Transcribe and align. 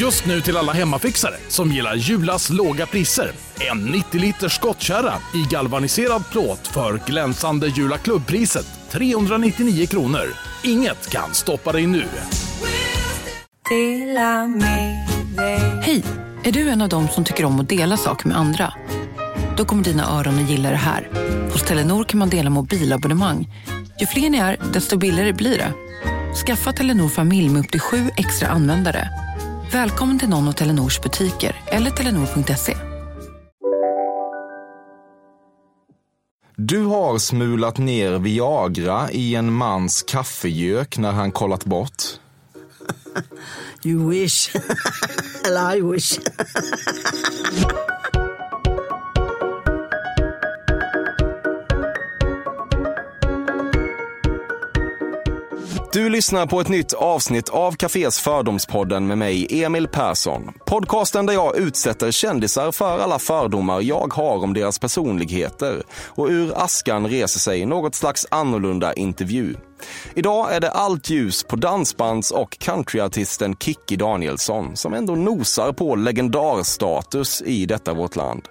Just 0.00 0.26
nu 0.26 0.40
till 0.40 0.56
alla 0.56 0.72
hemmafixare 0.72 1.34
som 1.48 1.72
gillar 1.72 1.94
Julas 1.94 2.50
låga 2.50 2.86
priser. 2.86 3.32
En 3.70 3.84
90 3.84 4.20
liters 4.20 4.52
skottkärra 4.52 5.12
i 5.34 5.42
galvaniserad 5.50 6.22
plåt 6.30 6.66
för 6.66 7.00
glänsande 7.06 7.68
Jula 7.68 7.98
klubbpriset 7.98 8.66
399 8.90 9.86
kronor. 9.86 10.34
Inget 10.64 11.10
kan 11.10 11.34
stoppa 11.34 11.72
dig 11.72 11.86
nu. 11.86 12.04
Hej! 15.82 16.02
Är 16.44 16.52
du 16.52 16.68
en 16.68 16.82
av 16.82 16.88
dem 16.88 17.08
som 17.08 17.24
tycker 17.24 17.44
om 17.44 17.60
att 17.60 17.68
dela 17.68 17.96
saker 17.96 18.28
med 18.28 18.36
andra? 18.36 18.72
Då 19.56 19.64
kommer 19.64 19.84
dina 19.84 20.18
öron 20.18 20.44
att 20.44 20.50
gilla 20.50 20.70
det 20.70 20.76
här. 20.76 21.08
Hos 21.52 21.62
Telenor 21.62 22.04
kan 22.04 22.18
man 22.18 22.30
dela 22.30 22.50
mobilabonnemang. 22.50 23.48
Ju 24.00 24.06
fler 24.06 24.30
ni 24.30 24.38
är, 24.38 24.56
desto 24.72 24.96
billigare 24.96 25.32
blir 25.32 25.58
det. 25.58 25.72
Skaffa 26.46 26.72
Telenor 26.72 27.08
familj 27.08 27.48
med 27.48 27.60
upp 27.60 27.70
till 27.70 27.80
sju 27.80 28.10
extra 28.16 28.48
användare. 28.48 29.25
Välkommen 29.72 30.18
till 30.18 30.28
någon 30.28 30.48
av 30.48 30.52
Telenors 30.52 31.00
butiker 31.00 31.56
eller 31.66 31.90
telenor.se. 31.90 32.76
Du 36.56 36.84
har 36.84 37.18
smulat 37.18 37.78
ner 37.78 38.18
Viagra 38.18 39.10
i 39.10 39.34
en 39.34 39.52
mans 39.52 40.02
kaffegök 40.02 40.98
när 40.98 41.12
han 41.12 41.32
kollat 41.32 41.64
bort. 41.64 42.02
You 43.84 44.10
wish. 44.10 44.56
Eller 45.46 45.76
I 45.76 45.80
wish. 45.80 46.18
Du 55.96 56.08
lyssnar 56.08 56.46
på 56.46 56.60
ett 56.60 56.68
nytt 56.68 56.92
avsnitt 56.92 57.48
av 57.48 57.72
Cafés 57.72 58.20
Fördomspodden 58.20 59.06
med 59.06 59.18
mig, 59.18 59.62
Emil 59.64 59.88
Persson. 59.88 60.52
Podcasten 60.66 61.26
där 61.26 61.34
jag 61.34 61.56
utsätter 61.56 62.10
kändisar 62.10 62.72
för 62.72 62.98
alla 62.98 63.18
fördomar 63.18 63.80
jag 63.80 64.12
har 64.14 64.44
om 64.44 64.54
deras 64.54 64.78
personligheter 64.78 65.82
och 65.90 66.26
ur 66.28 66.52
askan 66.56 67.06
reser 67.06 67.40
sig 67.40 67.66
något 67.66 67.94
slags 67.94 68.26
annorlunda 68.30 68.92
intervju. 68.94 69.54
Idag 70.14 70.54
är 70.54 70.60
det 70.60 70.70
allt 70.70 71.10
ljus 71.10 71.44
på 71.44 71.56
dansbands 71.56 72.30
och 72.30 72.58
countryartisten 72.58 73.56
Kikki 73.56 73.96
Danielsson 73.96 74.76
som 74.76 74.94
ändå 74.94 75.14
nosar 75.14 75.72
på 75.72 75.96
legendarstatus 75.96 77.42
i 77.42 77.66
detta 77.66 77.94
vårt 77.94 78.16
land. 78.16 78.48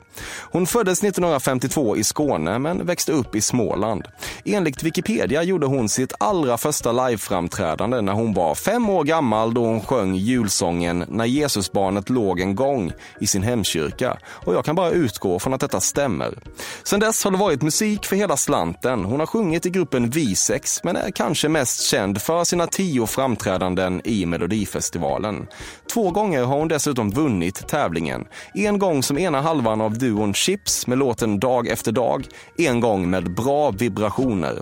Hon 0.51 0.67
föddes 0.67 1.03
1952 1.03 1.97
i 1.97 2.03
Skåne 2.03 2.59
men 2.59 2.85
växte 2.85 3.11
upp 3.11 3.35
i 3.35 3.41
Småland. 3.41 4.03
Enligt 4.45 4.83
Wikipedia 4.83 5.43
gjorde 5.43 5.67
hon 5.67 5.89
sitt 5.89 6.13
allra 6.19 6.57
första 6.57 6.91
liveframträdande 6.91 8.01
när 8.01 8.13
hon 8.13 8.33
var 8.33 8.55
fem 8.55 8.89
år 8.89 9.03
gammal 9.03 9.53
då 9.53 9.65
hon 9.65 9.81
sjöng 9.81 10.15
julsången 10.15 11.05
När 11.09 11.25
Jesusbarnet 11.25 12.09
låg 12.09 12.39
en 12.39 12.55
gång 12.55 12.91
i 13.21 13.27
sin 13.27 13.43
hemkyrka. 13.43 14.17
Och 14.25 14.53
jag 14.53 14.65
kan 14.65 14.75
bara 14.75 14.91
utgå 14.91 15.39
från 15.39 15.53
att 15.53 15.61
detta 15.61 15.79
stämmer. 15.79 16.39
Sedan 16.83 16.99
dess 16.99 17.23
har 17.23 17.31
det 17.31 17.37
varit 17.37 17.61
musik 17.61 18.05
för 18.05 18.15
hela 18.15 18.37
slanten. 18.37 19.05
Hon 19.05 19.19
har 19.19 19.27
sjungit 19.27 19.65
i 19.65 19.69
gruppen 19.69 20.09
Visex 20.09 20.83
men 20.83 20.95
är 20.95 21.11
kanske 21.16 21.49
mest 21.49 21.81
känd 21.81 22.21
för 22.21 22.44
sina 22.44 22.67
tio 22.67 23.08
framträdanden 23.08 24.02
i 24.03 24.25
Melodifestivalen. 24.25 25.47
Två 25.94 26.11
gånger 26.11 26.44
har 26.44 26.57
hon 26.57 26.67
dessutom 26.67 27.11
vunnit 27.11 27.67
tävlingen. 27.67 28.25
En 28.53 28.80
gång 28.80 29.03
som 29.03 29.17
ena 29.17 29.41
halvan 29.41 29.81
av 29.81 29.97
duon 29.97 30.33
Chips 30.33 30.88
med 30.88 30.97
låten 30.97 31.39
Dag 31.39 31.67
efter 31.67 31.91
dag, 31.91 32.27
en 32.57 32.80
gång 32.80 33.09
med 33.09 33.35
bra 33.35 33.72
vibrationer. 33.72 34.61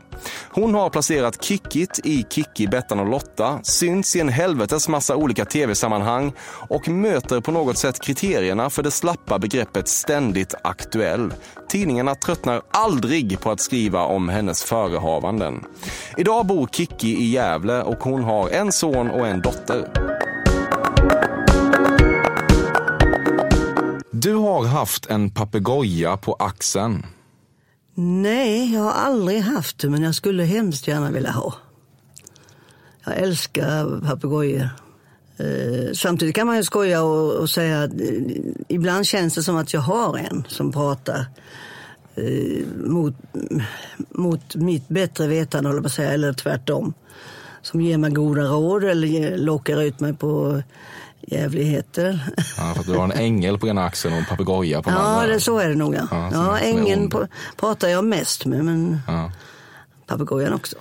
Hon 0.50 0.73
har 0.73 0.90
placerat 0.90 1.44
Kickit 1.44 2.00
i 2.04 2.26
Kikki, 2.30 2.67
Bettan 2.67 3.00
och 3.00 3.10
Lotta, 3.10 3.60
syns 3.64 4.16
i 4.16 4.20
en 4.20 4.30
helvetes 4.30 4.90
massa 4.90 5.16
olika 5.16 5.45
tv-sammanhang 5.45 6.34
och 6.70 6.88
möter 6.88 7.42
på 7.42 7.52
något 7.52 7.78
sätt 7.78 8.00
kriterierna 8.00 8.70
för 8.70 8.84
det 8.84 8.92
slappa 8.92 9.40
begreppet 9.40 9.88
ständigt 9.88 10.56
aktuell. 10.64 11.34
Tidningarna 11.70 12.16
tröttnar 12.16 12.62
aldrig 12.72 13.39
på 13.39 13.52
att 13.52 13.60
skriva 13.60 14.04
om 14.04 14.30
hennes 14.30 14.64
förehavanden. 14.64 15.66
Idag 16.17 16.42
bor 16.43 16.67
Kiki 16.71 17.08
i 17.08 17.31
Gävle 17.31 17.81
och 17.81 18.04
hon 18.04 18.23
har 18.23 18.49
en 18.49 18.71
son 18.71 19.09
och 19.09 19.27
en 19.27 19.42
dotter. 19.42 19.87
Du 24.11 24.33
har 24.36 24.65
haft 24.65 25.05
en 25.05 25.30
papegoja 25.30 26.17
på 26.17 26.33
axeln. 26.33 27.05
Nej, 27.95 28.73
jag 28.73 28.82
har 28.82 28.92
aldrig 28.92 29.42
haft 29.42 29.80
det, 29.80 29.89
men 29.89 30.03
jag 30.03 30.15
skulle 30.15 30.43
hemskt 30.43 30.87
gärna 30.87 31.11
vilja 31.11 31.32
ha. 31.32 31.53
Jag 33.05 33.17
älskar 33.17 34.02
papegojor. 34.09 34.70
Eh, 35.37 35.93
samtidigt 35.93 36.36
kan 36.36 36.48
man 36.48 36.55
ju 36.55 36.64
skoja 36.64 37.03
och, 37.03 37.33
och 37.33 37.49
säga 37.49 37.83
att 37.83 37.92
eh, 37.92 37.98
ibland 38.67 39.05
känns 39.05 39.36
det 39.36 39.43
som 39.43 39.55
att 39.55 39.73
jag 39.73 39.82
har 39.82 40.17
en 40.17 40.43
som 40.48 40.71
pratar 40.71 41.26
mot, 42.86 43.14
mot 44.10 44.56
mitt 44.56 44.88
bättre 44.88 45.28
vetande, 45.28 45.70
håller 45.70 45.78
jag 45.78 45.84
på 45.84 45.88
att 45.88 45.94
säga, 45.94 46.12
eller 46.14 46.34
tvärtom. 46.34 46.94
Som 47.62 47.82
ger 47.82 47.98
mig 47.98 48.12
goda 48.12 48.42
råd 48.42 48.84
eller 48.84 49.38
lockar 49.38 49.82
ut 49.82 50.00
mig 50.00 50.14
på 50.14 50.62
jävligheter. 51.28 52.20
Ja, 52.58 52.72
för 52.74 52.80
att 52.80 52.86
du 52.86 52.94
har 52.94 53.04
en 53.04 53.12
ängel 53.12 53.58
på 53.58 53.68
ena 53.68 53.86
axeln 53.86 54.14
och 54.14 54.20
en 54.20 54.26
papegoja 54.26 54.82
på 54.82 54.90
den 54.90 55.00
Ja, 55.00 55.06
andra. 55.06 55.28
det, 55.34 55.40
så 55.40 55.60
är 55.60 55.70
det 55.70 55.76
nog. 55.76 55.96
Ja, 55.96 56.08
Ja, 56.12 56.30
ja, 56.34 56.58
ängeln 56.60 57.12
pratar 57.60 57.88
jag 57.88 58.06
mest 58.06 58.45
med, 58.45 58.66
men 58.66 59.00
Ja. 59.08 59.32
papegojan 60.08 60.54
också. 60.54 60.76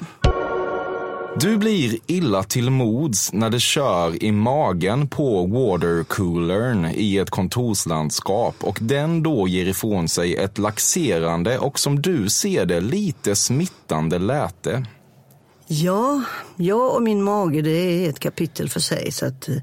Du 1.40 1.56
blir 1.56 1.98
illa 2.06 2.42
till 2.42 2.70
mods 2.70 3.32
när 3.32 3.50
det 3.50 3.60
kör 3.60 4.24
i 4.24 4.32
magen 4.32 5.08
på 5.08 5.46
watercoolern 5.46 6.86
i 6.94 7.18
ett 7.18 7.30
kontorslandskap 7.30 8.54
och 8.60 8.78
den 8.80 9.22
då 9.22 9.48
ger 9.48 9.68
ifrån 9.68 10.08
sig 10.08 10.36
ett 10.36 10.58
laxerande 10.58 11.58
och 11.58 11.78
som 11.78 12.02
du 12.02 12.30
ser 12.30 12.66
det 12.66 12.80
lite 12.80 13.36
smittande 13.36 14.18
läte. 14.18 14.86
Ja, 15.66 16.22
jag 16.56 16.94
och 16.94 17.02
min 17.02 17.22
mage 17.22 17.62
det 17.62 17.70
är 17.70 18.08
ett 18.08 18.18
kapitel 18.18 18.68
för 18.68 18.80
sig. 18.80 19.12
Så 19.12 19.26
att 19.26 19.48
eh, 19.48 19.54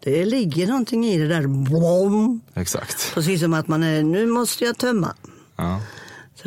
det 0.00 0.24
ligger 0.24 0.66
någonting 0.66 1.06
i 1.06 1.18
det 1.18 1.28
där. 1.28 1.46
Blom. 1.46 2.40
Exakt. 2.54 3.14
Precis 3.14 3.40
som 3.40 3.54
att 3.54 3.68
man 3.68 3.82
är, 3.82 4.02
nu 4.02 4.26
måste 4.26 4.64
jag 4.64 4.78
tömma. 4.78 5.14
Ja. 5.56 5.80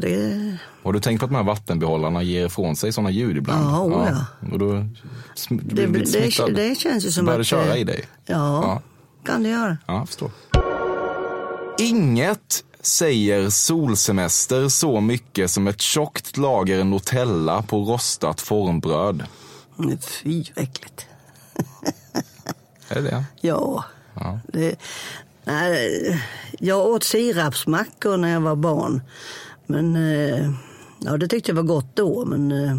Det, 0.01 0.57
Har 0.83 0.93
du 0.93 0.99
tänkt 0.99 1.19
på 1.19 1.25
att 1.25 1.31
de 1.31 1.35
här 1.35 1.43
vattenbehållarna 1.43 2.23
ger 2.23 2.45
ifrån 2.45 2.75
sig 2.75 2.93
sådana 2.93 3.09
ljud 3.09 3.37
ibland? 3.37 3.65
Ja, 3.65 3.81
oh 3.81 4.07
ja. 4.09 4.49
Och 4.51 4.59
då 4.59 4.85
det, 5.49 5.87
blir 5.87 6.45
det, 6.45 6.53
det, 6.53 6.75
känns 6.75 7.05
ju 7.05 7.11
som 7.11 7.29
att... 7.29 7.37
det 7.37 7.43
köra 7.43 7.75
eh, 7.75 7.81
i 7.81 7.83
dig? 7.83 8.03
Ja, 8.25 8.35
Ja. 8.35 8.81
kan 9.23 9.43
det 9.43 9.49
göra. 9.49 9.77
Ja, 9.87 9.93
jag 9.93 10.07
förstår. 10.07 10.31
Inget 11.79 12.63
säger 12.81 13.49
solsemester 13.49 14.69
så 14.69 15.01
mycket 15.01 15.51
som 15.51 15.67
ett 15.67 15.81
tjockt 15.81 16.37
lager 16.37 16.83
Nutella 16.83 17.61
på 17.61 17.77
rostat 17.77 18.41
formbröd. 18.41 19.23
Fy, 20.01 20.43
äckligt. 20.55 21.07
Är 22.87 22.95
det 22.95 23.01
det? 23.01 23.23
Ja. 23.41 23.85
Ja. 24.13 24.39
Det, 24.47 24.75
nej, 25.43 26.21
jag 26.59 26.87
åt 26.87 27.03
sirapsmackor 27.03 28.17
när 28.17 28.29
jag 28.29 28.41
var 28.41 28.55
barn. 28.55 29.01
Men 29.71 29.95
eh, 29.95 30.51
ja, 30.99 31.17
det 31.17 31.27
tyckte 31.27 31.51
jag 31.51 31.55
var 31.55 31.63
gott 31.63 31.95
då. 31.95 32.25
Men 32.25 32.51
eh, 32.51 32.77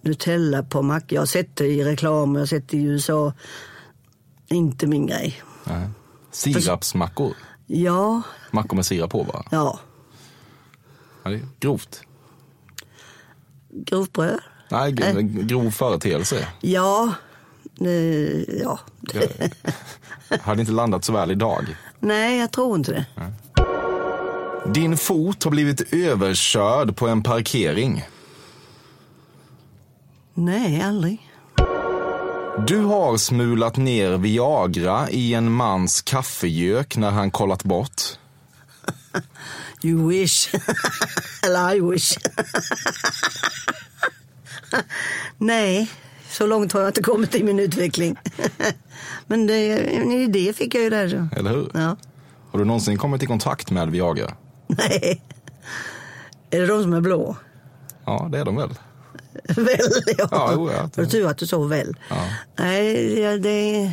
Nutella 0.00 0.62
på 0.62 0.82
mackor, 0.82 1.14
jag 1.14 1.20
har 1.20 1.26
sett 1.26 1.56
det 1.56 1.66
i 1.66 1.84
reklam, 1.84 2.34
jag 2.34 2.40
har 2.42 2.46
sett 2.46 2.68
det 2.68 2.76
i 2.76 2.82
USA. 2.82 3.32
Inte 4.48 4.86
min 4.86 5.06
grej. 5.06 5.42
Nej. 5.64 5.88
Sirapsmackor. 6.30 7.34
Ja, 7.66 8.22
Mackor 8.50 8.76
med 8.76 8.86
sirap 8.86 9.10
på 9.10 9.22
va? 9.22 9.44
ja. 9.50 9.78
Ja, 11.22 11.30
det 11.30 11.36
är 11.36 11.48
grovt. 11.60 12.00
Grovbröd? 13.70 14.38
Nej, 14.70 14.92
g- 14.92 15.04
Nej. 15.14 15.22
grov 15.22 15.70
företeelse. 15.70 16.48
Ja. 16.60 17.12
Eh, 17.80 18.42
ja. 18.60 18.78
Jag 20.28 20.38
hade 20.38 20.60
inte 20.60 20.72
landat 20.72 21.04
så 21.04 21.12
väl 21.12 21.30
idag. 21.30 21.76
Nej, 22.00 22.38
jag 22.38 22.50
tror 22.52 22.76
inte 22.76 22.92
det. 22.92 23.06
Din 24.74 24.96
fot 24.96 25.44
har 25.44 25.50
blivit 25.50 25.94
överkörd 25.94 26.96
på 26.96 27.08
en 27.08 27.22
parkering. 27.22 28.04
Nej, 30.34 30.82
aldrig. 30.82 31.30
Du 32.66 32.78
har 32.78 33.16
smulat 33.16 33.76
ner 33.76 34.16
Viagra 34.16 35.10
i 35.10 35.34
en 35.34 35.52
mans 35.52 36.02
kaffegök 36.02 36.96
när 36.96 37.10
han 37.10 37.30
kollat 37.30 37.64
bort. 37.64 38.02
You 39.82 40.08
wish. 40.08 40.54
Eller 41.46 41.74
I 41.74 41.80
wish. 41.80 42.18
Nej, 45.38 45.90
så 46.30 46.46
långt 46.46 46.72
har 46.72 46.80
jag 46.80 46.88
inte 46.88 47.02
kommit 47.02 47.34
i 47.34 47.44
min 47.44 47.58
utveckling. 47.58 48.16
Men 49.26 49.46
det, 49.46 49.78
en 49.96 50.12
idé 50.12 50.52
fick 50.52 50.74
jag 50.74 50.82
ju 50.82 50.90
där. 50.90 51.28
Eller 51.36 51.50
hur? 51.50 51.70
Ja. 51.74 51.96
Har 52.50 52.58
du 52.58 52.64
någonsin 52.64 52.98
kommit 52.98 53.22
i 53.22 53.26
kontakt 53.26 53.70
med 53.70 53.90
Viagra? 53.90 54.34
Nej. 54.68 55.22
Är 56.50 56.60
det 56.60 56.66
de 56.66 56.82
som 56.82 56.92
är 56.92 57.00
blå? 57.00 57.36
Ja, 58.04 58.28
det 58.32 58.38
är 58.38 58.44
de 58.44 58.56
väl? 58.56 58.74
Väl, 59.48 59.78
ja. 60.18 60.28
Ja, 60.30 60.50
jo, 60.54 60.70
ja. 60.72 60.90
Det 60.94 61.02
var 61.02 61.08
tur 61.08 61.26
att 61.26 61.38
du 61.38 61.46
sa 61.46 61.58
väl. 61.62 61.96
Ja. 62.10 62.16
Nej, 62.58 63.38
det, 63.38 63.92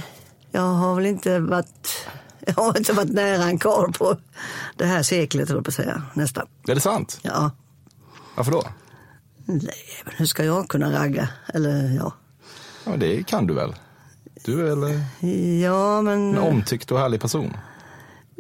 jag 0.52 0.62
har 0.62 0.96
väl 0.96 1.06
inte 1.06 1.40
varit, 1.40 2.08
jag 2.40 2.54
har 2.54 2.78
inte 2.78 2.94
varit 2.94 3.12
nära 3.14 3.44
en 3.44 3.60
karl 3.60 3.92
på 3.92 4.18
det 4.76 4.86
här 4.86 5.04
seklet, 5.04 5.50
höll 5.50 5.58
jag 5.58 5.66
på 5.66 5.70
att 5.70 5.76
säga. 5.76 6.02
Nästan. 6.14 6.48
Är 6.68 6.76
det 6.76 6.82
sant? 6.82 7.20
Ja. 7.22 7.52
Varför 8.36 8.52
då? 8.52 8.64
Nej, 9.46 10.02
men 10.06 10.14
hur 10.18 10.26
ska 10.26 10.44
jag 10.46 10.70
kunna 10.70 11.00
ragga? 11.04 11.30
Eller 11.54 11.96
ja. 11.96 12.14
Ja, 12.86 12.92
det 12.98 13.24
kan 13.28 13.48
du 13.48 13.54
väl? 13.54 13.76
Du 14.44 14.68
är 14.72 14.76
väl 14.76 15.02
Ja, 15.64 16.02
men... 16.02 16.14
en 16.36 16.38
omtyckt 16.38 16.92
och 16.92 17.00
härlig 17.00 17.22
person? 17.22 17.54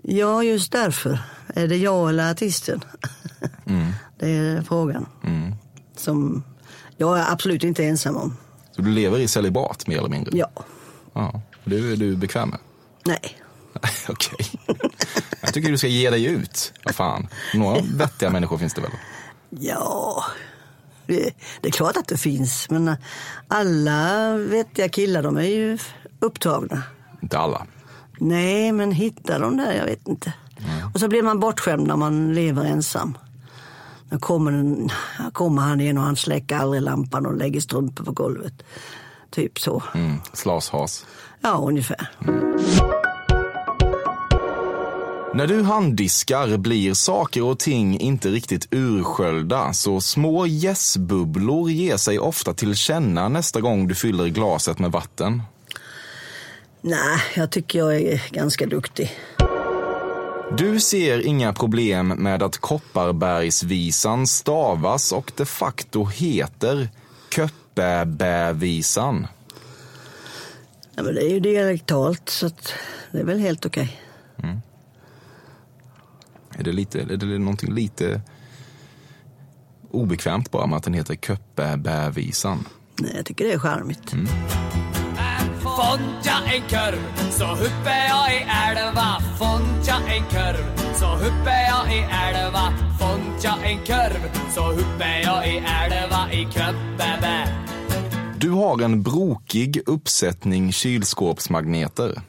Ja, 0.08 0.44
just 0.44 0.72
därför. 0.72 1.20
Är 1.48 1.68
det 1.68 1.78
jag 1.78 2.10
eller 2.10 2.32
artisten? 2.32 2.84
Det 4.20 4.30
är 4.30 4.62
frågan. 4.62 5.06
Som 5.98 6.44
jag 6.98 7.20
är 7.20 7.32
absolut 7.32 7.64
inte 7.64 7.84
ensam 7.86 8.16
om. 8.16 8.38
Så 8.72 8.82
du 8.82 8.92
lever 8.92 9.20
i 9.20 9.28
celibat 9.28 9.88
mer 9.88 9.98
eller 9.98 10.10
mindre? 10.10 10.38
Ja. 10.38 10.52
ja. 11.14 11.42
Det 11.64 11.76
är 11.76 11.96
du 11.96 12.16
bekväm 12.16 12.50
med? 12.50 12.60
Nej. 13.06 13.38
Okej. 14.10 14.52
Jag 15.42 15.54
tycker 15.54 15.72
du 15.72 15.78
ska 15.78 15.88
ge 15.88 16.10
dig 16.10 16.26
ut. 16.26 16.74
Vad 16.84 16.96
fan. 16.96 17.28
Några 17.54 17.82
vettiga 17.82 18.30
människor 18.30 18.58
finns 18.58 18.74
det 18.74 18.82
väl? 18.82 18.92
Ja, 19.50 20.24
det, 21.06 21.34
det 21.62 21.68
är 21.68 21.72
klart 21.72 21.98
att 21.98 22.08
det 22.08 22.18
finns. 22.18 22.70
Men 22.70 22.96
alla 23.48 24.32
vettiga 24.38 24.90
killar, 24.90 25.24
de 25.24 25.38
är 25.38 25.42
ju 25.42 25.78
upptagna. 26.20 26.84
Inte 27.22 27.38
alla. 27.38 27.66
Nej, 28.18 28.72
men 28.72 28.92
hitta 28.92 29.40
dem 29.40 29.58
där, 29.58 29.74
jag 29.74 29.86
vet 29.86 30.08
inte. 30.08 30.34
Och 30.94 31.00
så 31.00 31.08
blir 31.08 31.24
man 31.24 31.40
bortskämd 31.40 31.88
när 31.88 31.96
man 31.96 32.34
lever 32.34 32.66
ensam. 32.66 33.18
Då 34.10 34.20
kommer, 34.20 34.52
en, 34.52 34.90
kommer 35.34 35.62
han 35.62 35.82
igen 35.82 35.98
och 35.98 36.04
han 36.04 36.16
släcker 36.16 36.56
aldrig 36.56 36.82
lampan 36.82 37.26
och 37.26 37.36
lägger 37.36 37.62
strumpor 37.62 38.04
på 38.04 38.12
golvet. 38.12 38.64
Typ 39.32 39.60
så. 39.60 39.84
Mm. 39.94 40.18
Slashas. 40.34 41.06
Ja, 41.42 41.64
ungefär. 41.68 42.10
När 45.34 45.48
du 45.48 45.64
handdiskar 45.64 46.58
blir 46.58 46.94
saker 46.94 47.44
och 47.44 47.60
ting 47.60 48.00
inte 48.00 48.30
riktigt 48.30 48.68
ursköljda 48.72 49.74
så 49.74 50.02
små 50.02 50.46
gässbubblor 50.46 51.70
ger 51.70 51.98
sig 51.98 52.20
ofta 52.20 52.54
till 52.54 52.76
känna 52.76 53.30
nästa 53.30 53.62
gång 53.62 53.88
du 53.88 53.96
fyller 53.96 54.28
glaset 54.28 54.80
med 54.80 54.92
vatten. 54.92 55.42
Nej, 56.88 57.20
jag 57.36 57.52
tycker 57.52 57.80
jag 57.80 57.96
är 57.96 58.24
ganska 58.32 58.66
duktig. 58.66 59.12
Du 60.58 60.80
ser 60.80 61.26
inga 61.26 61.54
problem 61.54 62.08
med 62.08 62.44
att 62.44 62.58
Kopparbergsvisan 62.58 64.28
stavas 64.28 65.12
och 65.12 65.32
de 65.36 65.46
facto 65.46 66.06
heter 66.06 66.90
Köppebävisan. 67.36 69.28
Ja, 70.96 71.04
men 71.04 71.16
det 71.16 71.22
är 71.22 71.30
ju 71.30 71.40
dialektalt, 71.40 72.30
så 72.30 72.50
det 73.12 73.20
är 73.20 73.24
väl 73.24 73.40
helt 73.40 73.66
okej. 73.66 74.02
Är 76.58 76.64
det, 76.64 76.72
lite, 76.72 77.02
är 77.02 77.18
det 77.18 77.26
någonting 77.26 77.74
lite 77.74 78.22
obekvämt 79.92 80.52
bara 80.52 80.68
med 80.68 80.78
att 80.78 80.84
den 80.84 80.94
heter 80.94 81.16
Köppebävisan? 81.16 82.68
Nej, 83.00 83.14
jag 83.16 83.26
tycker 83.26 83.46
det 83.46 83.54
är 83.54 83.60
charmigt. 83.60 84.14
Fått 85.76 86.26
jag 86.26 86.56
en 86.56 86.62
kurv 86.70 87.32
så 87.32 87.46
huppar 87.46 88.00
jag 88.10 88.34
i 88.34 88.46
älva 88.68 89.22
Fått 89.40 89.88
jag 89.88 90.16
en 90.18 90.24
kurv 90.30 90.96
så 91.00 91.06
huppar 91.06 91.52
jag 91.70 91.96
i 91.96 92.00
älva 92.00 92.74
Fått 93.00 93.44
jag 93.44 93.72
en 93.72 93.78
kurv 93.86 94.52
så 94.54 94.62
huppar 94.62 95.22
jag 95.24 95.48
i 95.48 95.58
älva 95.58 96.32
i 96.32 96.44
Köppebä 96.44 97.48
Du 98.38 98.50
har 98.50 98.82
en 98.82 99.04
brokig 99.04 99.82
uppsättning 99.86 100.72
kylskåpsmagneter. 100.72 102.22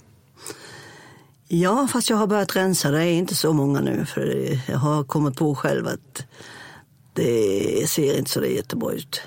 Ja, 1.49 1.89
fast 1.93 2.11
jag 2.11 2.17
har 2.17 2.27
börjat 2.27 2.57
rensa. 2.57 2.91
Det 2.91 3.05
är 3.05 3.13
inte 3.13 3.35
så 3.35 3.53
många 3.53 3.81
nu. 3.81 4.07
För 4.07 4.59
jag 4.71 4.79
har 4.79 5.05
kommit 5.05 5.37
på 5.37 5.55
själv 5.55 5.87
att 5.87 6.25
det 7.13 7.91
ser 7.91 8.19
inte 8.19 8.31
så 8.31 8.45
jättebra 8.45 8.93
ut. 8.93 9.21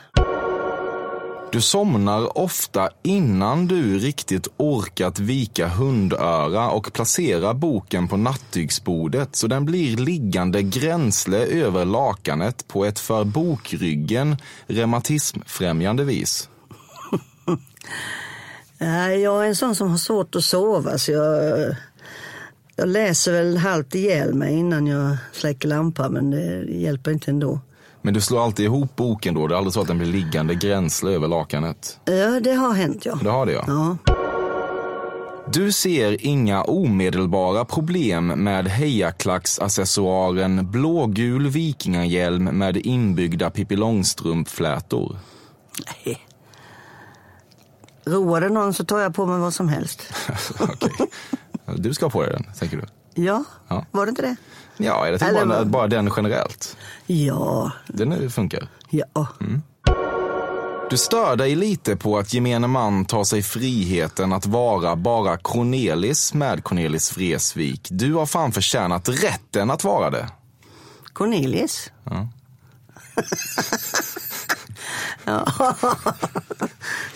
Du 1.52 1.62
somnar 1.62 2.38
ofta 2.38 2.90
innan 3.04 3.68
du 3.68 4.00
riktigt 4.00 4.48
orkat 4.58 5.20
vika 5.20 5.68
hundöra 5.68 6.70
och 6.70 6.94
placera 6.94 7.54
boken 7.54 8.08
på 8.08 8.18
nattduksbordet 8.18 9.36
så 9.36 9.48
den 9.48 9.66
blir 9.66 9.98
liggande 9.98 10.62
gränsle 10.64 11.38
över 11.38 11.86
lakanet 11.86 12.68
på 12.68 12.86
ett 12.86 13.00
för 13.00 13.24
bokryggen 13.24 14.38
reumatismfrämjande 14.68 16.04
vis. 16.04 16.50
Nej, 18.78 19.22
Jag 19.22 19.44
är 19.44 19.48
en 19.48 19.56
sån 19.56 19.76
som 19.76 19.90
har 19.90 19.98
svårt 19.98 20.36
att 20.36 20.44
sova 20.44 20.98
så 20.98 21.12
jag, 21.12 21.76
jag 22.76 22.88
läser 22.88 23.32
väl 23.32 23.58
halvt 23.58 23.96
ihjäl 23.96 24.34
mig 24.34 24.54
innan 24.54 24.88
jag 24.88 25.18
släcker 25.32 25.68
lampan 25.68 26.14
men 26.14 26.32
det 26.32 26.66
hjälper 26.72 27.12
inte 27.12 27.32
ändå. 27.32 27.60
Men 28.02 28.14
du 28.14 28.22
slår 28.22 28.44
alltid 28.44 28.66
ihop 28.66 28.96
boken 28.96 29.34
då? 29.34 29.48
Det 29.48 29.56
är 29.56 29.58
aldrig 29.58 29.74
så 29.74 29.82
att 29.82 29.88
den 29.88 29.98
blir 29.98 30.08
liggande 30.08 30.56
gränsle 30.56 31.12
över 31.12 31.28
lakanet? 31.28 32.00
Ja, 32.06 32.40
det 32.40 32.54
har 32.54 32.74
hänt 32.74 33.06
ja. 33.06 33.20
Det 33.24 33.30
har 33.30 33.46
det 33.46 33.52
ja. 33.52 33.64
Ja, 33.68 33.98
Du 35.54 35.72
ser 35.72 36.26
inga 36.26 36.64
omedelbara 36.64 37.66
problem 37.66 38.28
med 38.28 38.68
hejaklacksaccessoaren 38.68 40.72
blågul 40.72 41.48
vikingahjälm 41.48 42.44
med 42.44 42.78
inbyggda 42.78 43.50
Pippi 43.50 43.76
Långstrump-flätor. 43.76 45.18
nej. 46.06 46.26
Roar 48.06 48.42
det 48.42 48.50
någon 48.50 48.74
så 48.74 48.86
tar 48.86 49.00
jag 49.00 49.16
på 49.16 49.26
mig 49.26 49.40
vad 49.40 49.54
som 49.54 49.70
helst. 49.70 50.14
Okej. 50.60 50.92
Du 51.76 51.94
ska 51.94 52.06
ha 52.06 52.10
på 52.10 52.22
dig 52.24 52.32
den, 52.32 52.46
tänker 52.60 52.78
du? 52.78 52.84
Ja, 53.24 53.44
Ja. 53.68 53.86
var 53.92 54.06
det 54.06 54.10
inte 54.10 54.22
det? 54.22 54.36
Ja, 54.82 55.08
jag 55.08 55.22
Eller 55.22 55.46
bara, 55.46 55.66
bara 55.66 55.88
den 55.88 56.12
generellt. 56.16 56.78
Ja, 57.06 57.72
Den 57.88 58.32
funkar. 58.32 58.68
ja. 58.90 59.28
Du 60.90 60.98
stör 60.98 61.36
dig 61.36 61.56
lite 61.56 61.96
på 61.96 62.18
att 62.18 62.34
gemene 62.34 62.68
man 62.68 63.06
tar 63.06 63.24
sig 63.24 63.44
friheten 63.44 64.34
att 64.34 64.46
vara 64.46 64.96
bara 64.96 65.38
Cornelis 65.38 66.34
med 66.34 66.64
Cornelis 66.64 67.18
Vreeswijk. 67.18 67.88
Du 67.92 68.14
har 68.14 68.26
fan 68.26 68.52
förtjänat 68.52 69.10
rätten 69.10 69.72
att 69.72 69.84
vara 69.84 70.10
det. 70.10 70.30
Cornelis? 71.14 71.92
Ja. 72.04 72.28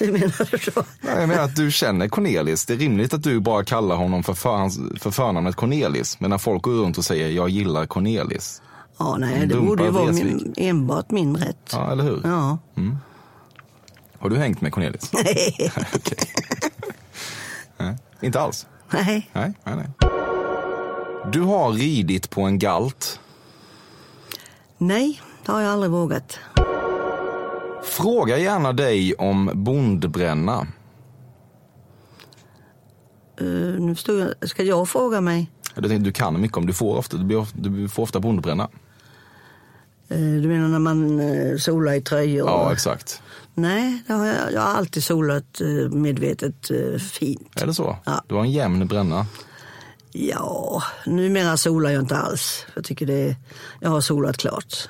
Hur 0.03 0.11
menar 0.19 0.51
du 0.51 0.57
så? 0.57 0.83
Nej, 1.01 1.19
Jag 1.19 1.27
menar 1.29 1.43
att 1.43 1.55
du 1.55 1.71
känner 1.71 2.07
Cornelis. 2.07 2.65
Det 2.65 2.73
är 2.73 2.77
rimligt 2.77 3.13
att 3.13 3.23
du 3.23 3.39
bara 3.39 3.63
kallar 3.63 3.95
honom 3.95 4.23
för, 4.23 4.33
för, 4.33 4.69
för 4.99 5.11
förnamnet 5.11 5.55
Cornelis. 5.55 6.19
Men 6.19 6.29
när 6.29 6.37
folk 6.37 6.61
går 6.63 6.71
runt 6.73 6.97
och 6.97 7.05
säger 7.05 7.29
jag 7.29 7.49
gillar 7.49 7.85
Cornelis. 7.85 8.61
Ja, 8.97 9.17
nej, 9.19 9.39
det 9.39 9.45
Dumpar 9.45 9.67
borde 9.67 9.83
ju 9.83 9.89
vara 9.89 10.11
min, 10.11 10.53
enbart 10.57 11.11
min 11.11 11.37
rätt. 11.37 11.69
Ja, 11.71 11.91
eller 11.91 12.03
hur? 12.03 12.21
Ja. 12.23 12.57
Har 14.19 14.29
du 14.29 14.37
hängt 14.37 14.61
med 14.61 14.73
Cornelis? 14.73 15.11
Nej. 15.13 15.71
Nej, 17.77 17.95
Inte 18.21 18.39
alls? 18.41 18.67
nej. 18.91 19.29
Nej, 19.33 19.53
nej, 19.63 19.75
nej. 19.75 19.87
Du 21.31 21.41
har 21.41 21.71
ridit 21.71 22.29
på 22.29 22.41
en 22.41 22.59
galt. 22.59 23.19
Nej, 24.77 25.21
det 25.45 25.51
har 25.51 25.61
jag 25.61 25.71
aldrig 25.71 25.91
vågat. 25.91 26.39
Fråga 27.83 28.37
gärna 28.37 28.73
dig 28.73 29.13
om 29.15 29.51
bondbränna. 29.53 30.67
Uh, 33.41 33.79
nu 33.79 33.95
förstod 33.95 34.19
jag. 34.19 34.49
Ska 34.49 34.63
jag 34.63 34.89
fråga 34.89 35.21
mig? 35.21 35.51
Jag 35.75 35.83
tänkte, 35.83 36.05
Du 36.05 36.11
kan 36.11 36.41
mycket 36.41 36.57
om, 36.57 36.65
du 36.65 36.73
får 36.73 36.97
ofta, 36.97 37.17
du 37.17 37.23
blir 37.23 37.47
du 37.53 37.89
får 37.89 38.03
ofta 38.03 38.19
bondbränna. 38.19 38.69
Uh, 40.11 40.41
du 40.41 40.47
menar 40.47 40.67
när 40.67 40.79
man 40.79 41.19
uh, 41.19 41.57
solar 41.57 41.93
i 41.93 42.01
tröjor? 42.01 42.47
Ja, 42.49 42.73
exakt. 42.73 43.21
Nej, 43.53 44.03
har 44.07 44.25
jag, 44.25 44.53
jag 44.53 44.61
har 44.61 44.73
alltid 44.73 45.03
solat 45.03 45.61
medvetet 45.91 46.71
fint. 47.11 47.61
Är 47.61 47.67
det 47.67 47.73
så? 47.73 47.97
Ja. 48.05 48.23
Du 48.27 48.35
har 48.35 48.41
en 48.41 48.51
jämn 48.51 48.87
bränna. 48.87 49.25
Ja, 50.11 50.83
numera 51.05 51.57
solar 51.57 51.89
jag 51.89 52.01
inte 52.01 52.17
alls. 52.17 52.65
Jag 52.75 52.83
tycker 52.83 53.05
det, 53.05 53.35
jag 53.79 53.89
har 53.89 54.01
solat 54.01 54.37
klart. 54.37 54.89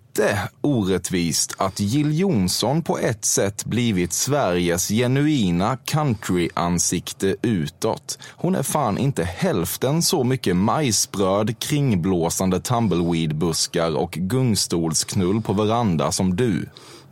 orättvist 0.61 1.55
att 1.57 1.79
Jill 1.79 2.19
Johnson 2.19 2.81
på 2.81 2.97
ett 2.97 3.25
sätt 3.25 3.65
blivit 3.65 4.13
Sveriges 4.13 4.87
genuina 4.87 5.77
country-ansikte 5.85 7.35
utåt. 7.41 8.19
Hon 8.29 8.55
är 8.55 8.63
fan 8.63 8.97
inte 8.97 9.23
hälften 9.23 10.01
så 10.01 10.23
mycket 10.23 10.55
majsbröd, 10.55 11.59
kringblåsande 11.59 12.59
tumbleweedbuskar 12.59 13.95
och 13.95 14.11
gungstolsknull 14.11 15.41
på 15.41 15.53
veranda 15.53 16.11
som 16.11 16.35
du. 16.35 16.69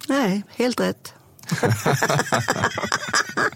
Nej, 0.07 0.43
helt 0.49 0.79
rätt. 0.79 1.13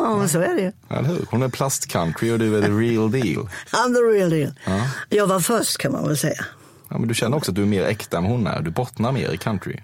ja. 0.04 0.28
så 0.28 0.40
är 0.40 0.56
det 0.56 0.62
ju. 0.62 0.72
Eller 0.90 1.10
hur? 1.10 1.26
Hon 1.30 1.44
är 1.44 1.50
plastcountry 1.50 2.32
och 2.32 2.40
du 2.40 2.58
är 2.58 2.62
the 2.62 2.68
real 2.68 3.12
deal. 3.12 3.50
I'm 3.72 3.94
the 3.94 4.18
real 4.18 4.30
deal. 4.30 4.52
Jag 5.10 5.28
var 5.28 5.40
först 5.40 5.78
kan 5.78 5.92
man 5.92 6.08
väl 6.08 6.18
säga. 6.18 6.46
Ja, 6.90 6.98
men 6.98 7.08
du 7.08 7.14
känner 7.14 7.38
också 7.38 7.52
att 7.52 7.56
du 7.56 7.62
är 7.62 7.66
mer 7.68 7.84
äkta 7.84 8.18
än 8.18 8.24
hon 8.24 8.48
är. 8.48 8.62
Du 8.62 8.72
bottnar 8.72 9.12
mer 9.12 9.32
i 9.32 9.38
country. 9.38 9.80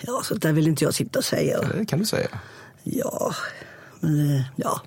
Ja, 0.00 0.22
så 0.24 0.34
där 0.34 0.52
vill 0.52 0.68
inte 0.68 0.84
jag 0.84 0.94
sitta 0.94 1.18
och 1.18 1.24
säga. 1.24 1.60
Det 1.60 1.86
kan 1.86 1.98
du 1.98 2.04
säga. 2.04 2.28
Ja, 2.82 3.34
men 4.00 4.36
eh, 4.36 4.42
ja. 4.56 4.80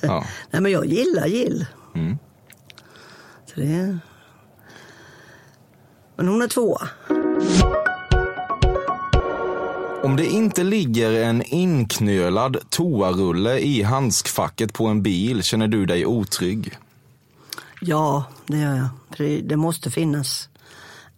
Ja. 0.00 0.24
Nej, 0.50 0.62
men 0.62 0.72
jag 0.72 0.86
gillar 0.86 1.26
Jill. 1.26 1.66
Så 3.46 3.60
det... 3.60 3.98
Men 6.16 6.28
hon 6.28 6.42
är 6.42 6.48
tvåa. 6.48 6.88
Om 10.02 10.16
det 10.16 10.26
inte 10.26 10.64
ligger 10.64 11.12
en 11.12 11.42
inknölad 11.42 12.56
toarulle 12.70 13.58
i 13.58 13.82
handskfacket 13.82 14.72
på 14.72 14.86
en 14.86 15.02
bil 15.02 15.42
känner 15.42 15.68
du 15.68 15.86
dig 15.86 16.06
otrygg. 16.06 16.78
Ja, 17.80 18.24
det 18.46 18.58
gör 18.58 18.76
jag. 18.76 18.88
För 19.16 19.24
det, 19.24 19.40
det 19.40 19.56
måste 19.56 19.90
finnas. 19.90 20.48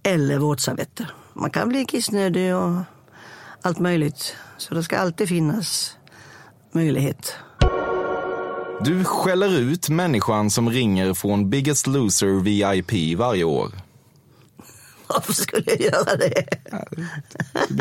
Eller 0.02 0.38
våtservetter. 0.38 1.12
Man 1.32 1.50
kan 1.50 1.68
bli 1.68 1.84
kissnödig 1.84 2.54
och 2.56 2.80
allt 3.62 3.78
möjligt. 3.78 4.36
Så 4.56 4.74
det 4.74 4.82
ska 4.82 4.98
alltid 4.98 5.28
finnas 5.28 5.96
möjlighet. 6.72 7.34
Du 8.80 9.04
skäller 9.04 9.58
ut 9.58 9.88
människan 9.88 10.50
som 10.50 10.70
ringer 10.70 11.14
från 11.14 11.50
Biggest 11.50 11.86
Loser 11.86 12.40
VIP 12.40 13.18
varje 13.18 13.44
år. 13.44 13.70
Varför 15.14 15.32
skulle 15.32 15.64
jag 15.66 15.80
göra 15.80 16.16
det? 16.16 16.44
Du 17.68 17.74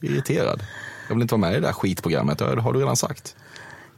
blir 0.00 0.10
irriterad. 0.10 0.62
Jag 1.08 1.14
vill 1.14 1.22
inte 1.22 1.34
vara 1.34 1.40
med 1.40 1.52
i 1.52 1.54
det 1.54 1.66
där 1.66 1.72
skitprogrammet, 1.72 2.38
det 2.38 2.60
har 2.60 2.72
du 2.72 2.78
redan 2.78 2.96
sagt. 2.96 3.36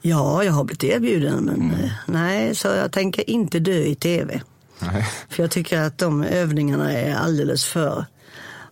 Ja, 0.03 0.45
jag 0.45 0.53
har 0.53 0.65
blivit 0.65 0.85
erbjuden, 0.85 1.45
men 1.45 1.71
eh, 1.71 1.91
nej, 2.07 2.55
så 2.55 2.69
jag 2.69 2.93
tänker 2.93 3.31
inte 3.31 3.59
dö 3.59 3.79
i 3.79 3.95
tv. 3.95 4.41
Nej. 4.79 5.09
För 5.29 5.43
jag 5.43 5.51
tycker 5.51 5.81
att 5.81 5.99
de 5.99 6.23
övningarna 6.23 6.93
är 6.93 7.15
alldeles 7.15 7.65
för 7.65 8.05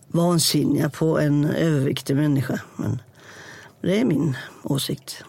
vansinniga 0.07 0.89
på 0.89 1.19
en 1.19 1.45
överviktig 1.45 2.15
människa. 2.15 2.59
Men 2.75 3.01
det 3.81 3.99
är 3.99 4.05
min 4.05 4.37
åsikt. 4.63 5.23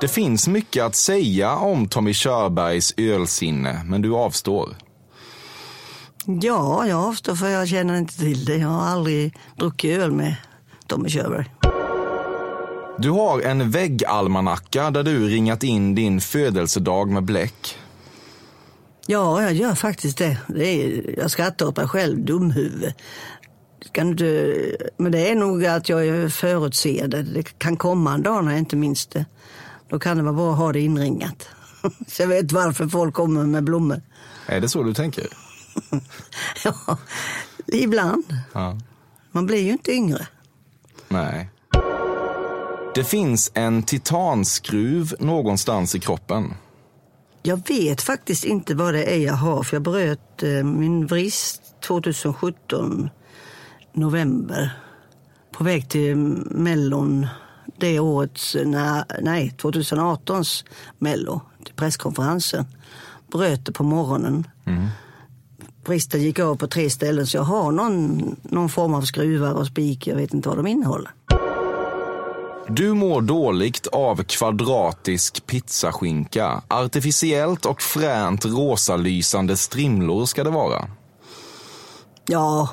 Det 0.00 0.08
finns 0.08 0.48
mycket 0.48 0.84
att 0.84 0.94
säga 0.94 1.56
om 1.56 1.88
Tommy 1.88 2.14
Körbergs 2.14 2.94
ölsinne, 2.96 3.82
men 3.84 4.02
du 4.02 4.14
avstår. 4.14 4.76
Ja, 6.26 6.86
jag 6.86 7.04
avstår 7.04 7.34
för 7.34 7.48
jag 7.48 7.68
känner 7.68 7.98
inte 7.98 8.18
till 8.18 8.44
det. 8.44 8.56
Jag 8.56 8.68
har 8.68 8.86
aldrig 8.86 9.34
druckit 9.56 9.98
öl 9.98 10.12
med 10.12 10.36
Tommy 10.86 11.08
Körberg. 11.08 11.50
Du 12.98 13.10
har 13.10 13.40
en 13.40 13.70
väggalmanacka 13.70 14.90
där 14.90 15.02
du 15.02 15.28
ringat 15.28 15.62
in 15.62 15.94
din 15.94 16.20
födelsedag 16.20 17.08
med 17.08 17.24
bläck. 17.24 17.78
Ja, 19.06 19.42
jag 19.42 19.52
gör 19.52 19.74
faktiskt 19.74 20.18
det. 20.18 20.38
det 20.46 20.66
är, 20.66 21.14
jag 21.18 21.30
skrattar 21.30 21.66
åt 21.66 21.76
mig 21.76 21.88
själv, 21.88 22.24
dumhuvud. 22.24 22.92
Kan 23.92 24.16
du, 24.16 24.76
men 24.96 25.12
det 25.12 25.30
är 25.30 25.34
nog 25.34 25.66
att 25.66 25.88
jag 25.88 26.06
är 26.06 26.28
förutseende. 26.28 27.22
Det 27.22 27.58
kan 27.58 27.76
komma 27.76 28.14
en 28.14 28.22
dag 28.22 28.44
när 28.44 28.52
jag 28.52 28.58
inte 28.58 28.76
minns 28.76 29.06
det. 29.06 29.24
Då 29.88 29.98
kan 29.98 30.16
det 30.16 30.22
vara 30.22 30.32
bra 30.32 30.52
att 30.52 30.58
ha 30.58 30.72
det 30.72 30.80
inringat. 30.80 31.48
Så 32.06 32.22
jag 32.22 32.28
vet 32.28 32.52
varför 32.52 32.88
folk 32.88 33.14
kommer 33.14 33.44
med 33.44 33.64
blommor. 33.64 34.02
Är 34.46 34.60
det 34.60 34.68
så 34.68 34.82
du 34.82 34.94
tänker? 34.94 35.26
Ja, 36.64 36.98
ibland. 37.66 38.24
Ja. 38.52 38.78
Man 39.32 39.46
blir 39.46 39.62
ju 39.62 39.72
inte 39.72 39.92
yngre. 39.92 40.26
Nej. 41.08 41.48
Det 42.94 43.04
finns 43.04 43.50
en 43.54 43.82
titanskruv 43.82 45.14
någonstans 45.20 45.94
i 45.94 46.00
kroppen. 46.00 46.54
Jag 47.42 47.68
vet 47.68 48.02
faktiskt 48.02 48.44
inte 48.44 48.74
vad 48.74 48.94
det 48.94 49.14
är 49.14 49.18
jag 49.18 49.34
har, 49.34 49.62
för 49.62 49.76
jag 49.76 49.82
bröt 49.82 50.42
eh, 50.42 50.64
min 50.64 51.06
vrist 51.06 51.62
2017, 51.86 53.10
november. 53.92 54.70
På 55.52 55.64
väg 55.64 55.88
till 55.88 56.16
Mellon 56.50 57.26
det 57.78 58.00
årets, 58.00 58.56
nej, 58.64 59.04
nej 59.22 59.54
2018s 59.58 60.64
Mello, 60.98 61.40
till 61.64 61.74
presskonferensen. 61.74 62.64
Bröt 63.32 63.66
det 63.66 63.72
på 63.72 63.84
morgonen. 63.84 64.46
Bristen 65.86 66.22
gick 66.22 66.38
av 66.38 66.56
på 66.56 66.66
tre 66.66 66.90
ställen, 66.90 67.26
så 67.26 67.36
jag 67.36 67.42
har 67.42 67.72
någon, 67.72 68.36
någon 68.42 68.68
form 68.68 68.94
av 68.94 69.02
skruvar 69.02 69.52
och 69.52 69.66
spik, 69.66 70.06
jag 70.06 70.16
vet 70.16 70.34
inte 70.34 70.48
vad 70.48 70.58
de 70.58 70.66
innehåller. 70.66 71.10
Du 72.68 72.92
mår 72.94 73.20
dåligt 73.20 73.86
av 73.86 74.22
kvadratisk 74.22 75.46
pizzaskinka. 75.46 76.62
Artificiellt 76.68 77.66
och 77.66 77.82
fränt 77.82 78.44
rosalysande 78.44 79.56
strimlor 79.56 80.26
ska 80.26 80.44
det 80.44 80.50
vara. 80.50 80.88
Ja, 82.26 82.68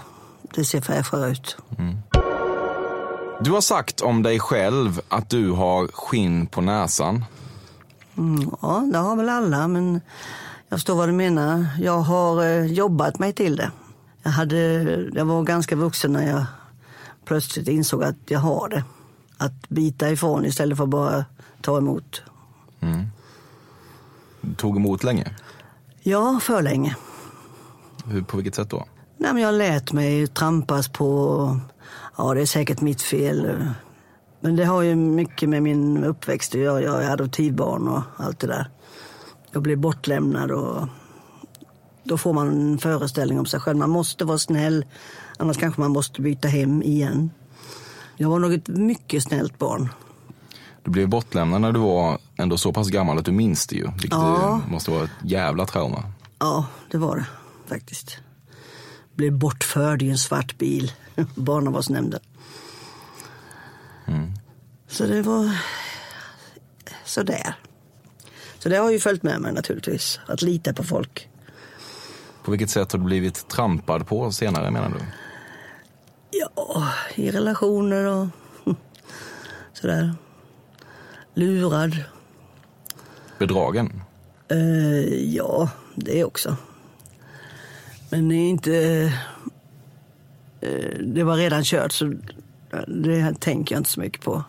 det 0.56 0.66
ser 0.66 0.82
fräschare 0.82 1.32
ut. 1.32 1.58
Du 3.42 3.52
har 3.52 3.62
sagt 3.62 4.02
om 4.02 4.24
dig 4.24 4.40
själv 4.40 5.02
att 5.10 5.30
du 5.30 5.52
har 5.52 5.88
skinn 5.88 6.48
på 6.48 6.62
näsan. 6.62 7.26
Ja, 8.62 8.90
det 8.92 8.98
har 8.98 9.16
väl 9.16 9.30
alla, 9.30 9.68
men 9.68 10.02
jag 10.74 10.80
förstår 10.80 10.96
vad 10.96 11.10
du 11.10 11.14
menar. 11.14 11.68
Jag 11.80 12.00
har 12.00 12.44
eh, 12.44 12.66
jobbat 12.66 13.20
mig 13.20 13.34
till 13.34 13.56
det. 13.56 13.72
Jag, 14.24 14.32
hade, 14.32 14.58
jag 15.14 15.26
var 15.26 15.44
ganska 15.44 15.76
vuxen 15.76 16.14
när 16.14 16.28
jag 16.28 16.46
plötsligt 17.26 17.68
insåg 17.68 18.04
att 18.04 18.16
jag 18.26 18.40
har 18.40 18.70
det. 18.70 18.84
Att 19.38 19.70
bita 19.70 20.10
ifrån 20.10 20.46
istället 20.46 20.78
för 20.78 20.86
bara 20.86 21.26
ta 21.62 21.78
emot. 21.78 22.22
Du 24.42 24.54
tog 24.56 24.78
emot 24.78 25.04
länge. 25.04 25.36
Ja, 26.02 26.40
för 26.42 26.62
länge. 26.62 26.96
Hur, 28.06 28.22
på 28.22 28.38
vilket 28.38 28.56
sätt 28.56 28.70
då? 28.70 28.86
Nej, 29.18 29.34
men 29.34 29.42
jag 29.42 29.54
lät 29.54 29.94
mig 29.94 30.28
trampas 30.28 30.88
på. 30.88 31.60
Ja, 32.18 32.34
det 32.34 32.42
är 32.42 32.46
säkert 32.46 32.82
mitt 32.82 33.02
fel. 33.02 33.68
Men 34.40 34.56
det 34.56 34.66
har 34.66 34.82
ju 34.82 34.96
mycket 34.96 35.50
med 35.50 35.64
min 35.64 36.04
uppväxt 36.04 36.56
att 36.56 36.62
göra. 36.62 36.82
Jag 36.82 37.04
är 37.04 37.10
adoptivbarn 37.10 37.88
och 37.88 38.02
allt 38.18 38.40
det 38.40 38.48
där. 38.48 38.70
Jag 39.54 39.62
blev 39.64 39.78
bortlämnad 39.78 40.52
och 40.52 40.88
då 42.04 42.18
får 42.18 42.34
man 42.34 42.48
en 42.48 42.78
föreställning 42.78 43.40
om 43.40 43.46
sig 43.46 43.60
själv. 43.60 43.78
Man 43.78 43.90
måste 43.90 44.26
vara 44.26 44.38
snäll, 44.38 44.86
annars 45.38 45.58
kanske 45.58 45.82
man 45.82 45.92
måste 45.92 46.22
byta 46.22 46.48
hem 46.48 46.84
igen. 46.84 47.32
Jag 48.18 48.30
var 48.30 48.40
nog 48.40 48.54
ett 48.54 48.68
mycket 48.68 49.24
snällt 49.24 49.58
barn. 49.58 49.90
Du 50.84 50.92
blev 50.92 51.10
bortlämnad 51.10 51.62
när 51.62 51.72
du 51.72 51.80
var 51.80 52.18
ändå 52.38 52.58
så 52.58 52.74
pass 52.74 52.88
gammal 52.90 53.18
att 53.18 53.26
du 53.26 53.32
minns 53.32 53.68
det 53.68 53.76
ju. 53.76 53.88
Vilket 53.92 54.12
Ja. 54.12 54.62
måste 54.70 54.92
vara 54.92 55.04
ett 55.04 55.10
jävla 55.24 55.66
trauma. 55.66 56.04
Ja, 56.40 56.66
det 56.92 56.98
var 56.98 57.16
det 57.18 57.26
faktiskt. 57.68 58.18
Blev 59.16 59.38
bortförd 59.38 60.02
i 60.02 60.10
en 60.10 60.18
svart 60.18 60.58
bil, 60.58 60.92
barnavårdsnämnden. 61.36 62.20
Så 64.88 65.06
det 65.06 65.22
var 65.22 65.58
sådär. 67.06 67.56
Så 68.64 68.70
det 68.70 68.76
har 68.78 68.92
ju 68.92 69.00
följt 69.00 69.24
med 69.24 69.42
mig 69.42 69.54
naturligtvis, 69.54 70.20
att 70.28 70.42
lita 70.42 70.74
på 70.74 70.84
folk. 70.84 71.30
På 72.44 72.52
vilket 72.52 72.70
sätt 72.70 72.92
har 72.92 73.00
du 73.00 73.06
blivit 73.06 73.48
trampad 73.48 74.08
på 74.08 74.32
senare 74.32 74.72
menar 74.72 74.90
du? 74.90 74.96
Ja, 76.32 76.90
i 77.16 77.32
relationer 77.32 78.06
och 78.06 78.28
sådär. 79.74 80.14
Lurad. 81.34 81.98
Bedragen? 83.40 84.02
Eh, 84.48 85.34
ja, 85.36 85.70
det 85.96 86.24
också. 86.24 86.56
Men 88.10 88.30
det 88.30 88.36
är 88.36 88.50
inte... 88.50 88.76
eh, 90.62 91.00
Det 91.00 91.24
var 91.24 91.36
redan 91.38 91.64
kört 91.64 91.92
så 91.92 92.14
det 92.88 93.40
tänker 93.40 93.76
jag 93.76 93.80
inte 93.80 93.90
så 93.90 94.00
mycket 94.00 94.22
på. 94.22 94.44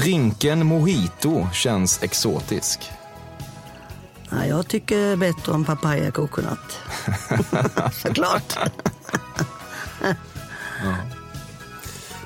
Drinken 0.00 0.66
mojito 0.66 1.48
känns 1.52 2.02
exotisk. 2.02 2.90
Ja, 4.30 4.46
jag 4.46 4.68
tycker 4.68 5.16
bättre 5.16 5.52
om 5.52 5.64
papaya 5.64 6.10
coconut. 6.10 6.78
Såklart. 7.92 8.58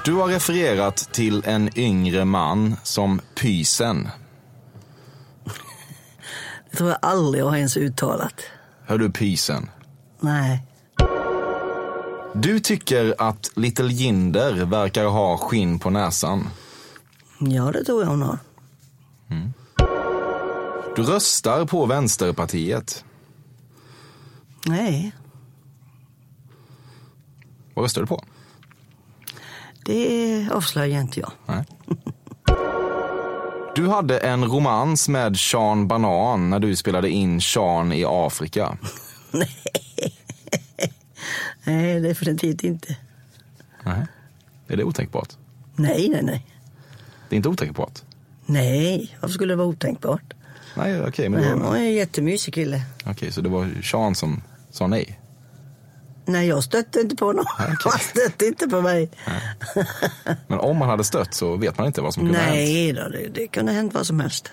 Du 0.05 0.13
har 0.13 0.27
refererat 0.27 0.97
till 1.11 1.43
en 1.45 1.79
yngre 1.79 2.25
man 2.25 2.75
som 2.83 3.21
pysen. 3.45 4.09
det 6.71 6.77
tror 6.77 6.89
jag 6.89 6.99
aldrig 7.01 7.41
jag 7.43 7.49
har 7.49 7.57
ens 7.57 7.77
uttalat. 7.77 8.33
Hör 8.85 8.97
du 8.97 9.11
pysen? 9.11 9.69
Nej. 10.19 10.65
Du 12.33 12.59
tycker 12.59 13.15
att 13.17 13.49
Little 13.55 13.87
Jinder 13.93 14.65
verkar 14.65 15.05
ha 15.05 15.37
skinn 15.37 15.79
på 15.79 15.89
näsan. 15.89 16.49
Ja, 17.39 17.71
det 17.71 17.83
tror 17.83 18.01
jag 18.03 18.09
hon 18.09 18.21
har. 18.21 18.37
Du 20.95 21.03
röstar 21.03 21.65
på 21.65 21.85
Vänsterpartiet. 21.85 23.03
Nej, 24.65 25.11
Vad 27.73 27.83
röstar 27.83 28.01
du 28.01 28.07
på? 28.07 28.23
det 29.85 30.49
avslöjar 30.51 31.01
inte 31.01 31.19
jag. 31.19 31.31
Nej. 31.45 31.65
Du 33.75 33.87
hade 33.87 34.17
en 34.19 34.45
romans 34.45 35.09
med 35.09 35.37
Sean 35.37 35.87
Banan 35.87 36.49
när 36.49 36.59
du 36.59 36.75
spelade 36.75 37.09
in 37.09 37.41
Sean 37.41 37.91
i 37.93 38.03
Afrika. 38.07 38.77
Nej, 41.63 41.99
definitivt 41.99 42.63
inte. 42.63 42.97
Nej. 43.83 44.05
Är 44.67 44.77
det 44.77 44.83
otänkbart? 44.83 45.29
Nej, 45.75 46.09
nej, 46.09 46.23
nej. 46.23 46.45
Det 47.29 47.35
är 47.35 47.37
inte 47.37 47.49
otänkbart? 47.49 48.01
Nej, 48.45 49.17
varför 49.21 49.33
skulle 49.33 49.53
det 49.53 49.57
vara 49.57 49.67
otänkbart? 49.67 50.33
Nej, 50.75 51.01
okej. 51.01 51.29
men 51.29 51.41
Men 51.41 51.49
det 51.59 51.63
han 51.65 51.69
var, 51.71 51.77
en 51.77 51.93
jättemysig 51.93 52.53
kille. 52.53 52.81
okej, 53.05 53.31
så 53.31 53.41
det 53.41 53.49
var 53.49 53.81
Sean 53.83 54.15
som 54.15 54.41
sa 54.71 54.87
nej? 54.87 55.19
Nej, 56.25 56.47
jag 56.47 56.63
stötte 56.63 56.99
inte 56.99 57.15
på 57.15 57.25
honom. 57.25 57.45
okej. 57.59 57.75
Han 57.83 57.99
stötte 57.99 58.45
inte 58.45 58.67
på 58.67 58.81
mig. 58.81 59.09
Men 60.47 60.59
om 60.59 60.77
man 60.77 60.89
hade 60.89 61.03
stött 61.03 61.33
så 61.33 61.55
vet 61.55 61.77
man 61.77 61.87
inte 61.87 62.01
vad 62.01 62.13
som 62.13 62.23
kunde 62.23 62.37
ha 62.39 62.45
hänt. 62.45 62.55
Nej 62.57 62.93
då, 62.93 63.09
det, 63.09 63.27
det 63.33 63.47
kunde 63.47 63.71
ha 63.71 63.75
hänt 63.77 63.93
vad 63.93 64.07
som 64.07 64.19
helst. 64.19 64.51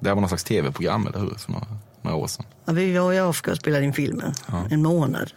Det 0.00 0.08
här 0.08 0.14
var 0.14 0.20
någon 0.20 0.28
slags 0.28 0.44
tv-program, 0.44 1.06
eller 1.06 1.18
hur? 1.18 1.34
För 1.38 1.52
några, 1.52 1.66
några 2.02 2.16
år 2.16 2.26
sedan. 2.26 2.46
Ja, 2.64 2.72
vi 2.72 2.98
var 2.98 3.12
i 3.12 3.18
Afrika 3.18 3.50
och 3.50 3.56
spelade 3.56 3.84
in 3.84 3.92
filmen. 3.92 4.32
En 4.70 4.82
månad. 4.82 5.32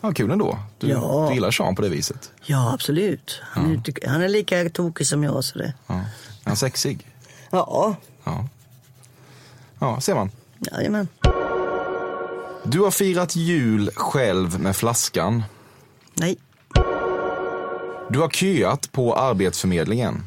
Ja, 0.00 0.12
kul 0.12 0.30
ändå. 0.30 0.58
Du, 0.78 0.88
Ja. 0.88 1.26
du 1.28 1.34
gillar 1.34 1.50
Sean 1.50 1.74
på 1.76 1.82
det 1.82 1.88
viset. 1.88 2.32
Ja, 2.44 2.72
absolut. 2.74 3.40
Han, 3.42 3.72
är, 3.72 3.76
tyck- 3.76 4.08
han 4.08 4.22
är 4.22 4.28
lika 4.28 4.68
tokig 4.70 5.06
som 5.06 5.24
jag. 5.24 5.44
Så 5.44 5.58
det. 5.58 5.74
Ja. 5.86 5.94
Är 5.94 6.04
han 6.44 6.56
sexig? 6.56 7.06
Ja, 7.50 7.96
Ja. 8.24 8.48
Ja, 9.78 10.00
ser 10.00 10.14
man. 10.14 10.30
jajamän. 10.72 11.08
Du 12.64 12.80
har 12.80 12.90
firat 12.90 13.36
jul 13.36 13.90
själv 13.94 14.60
med 14.60 14.76
flaskan. 14.76 15.42
Nej, 16.14 16.36
Du 18.10 18.18
har 18.18 18.28
köat 18.28 18.92
på 18.92 19.14
Arbetsförmedlingen. 19.14 20.26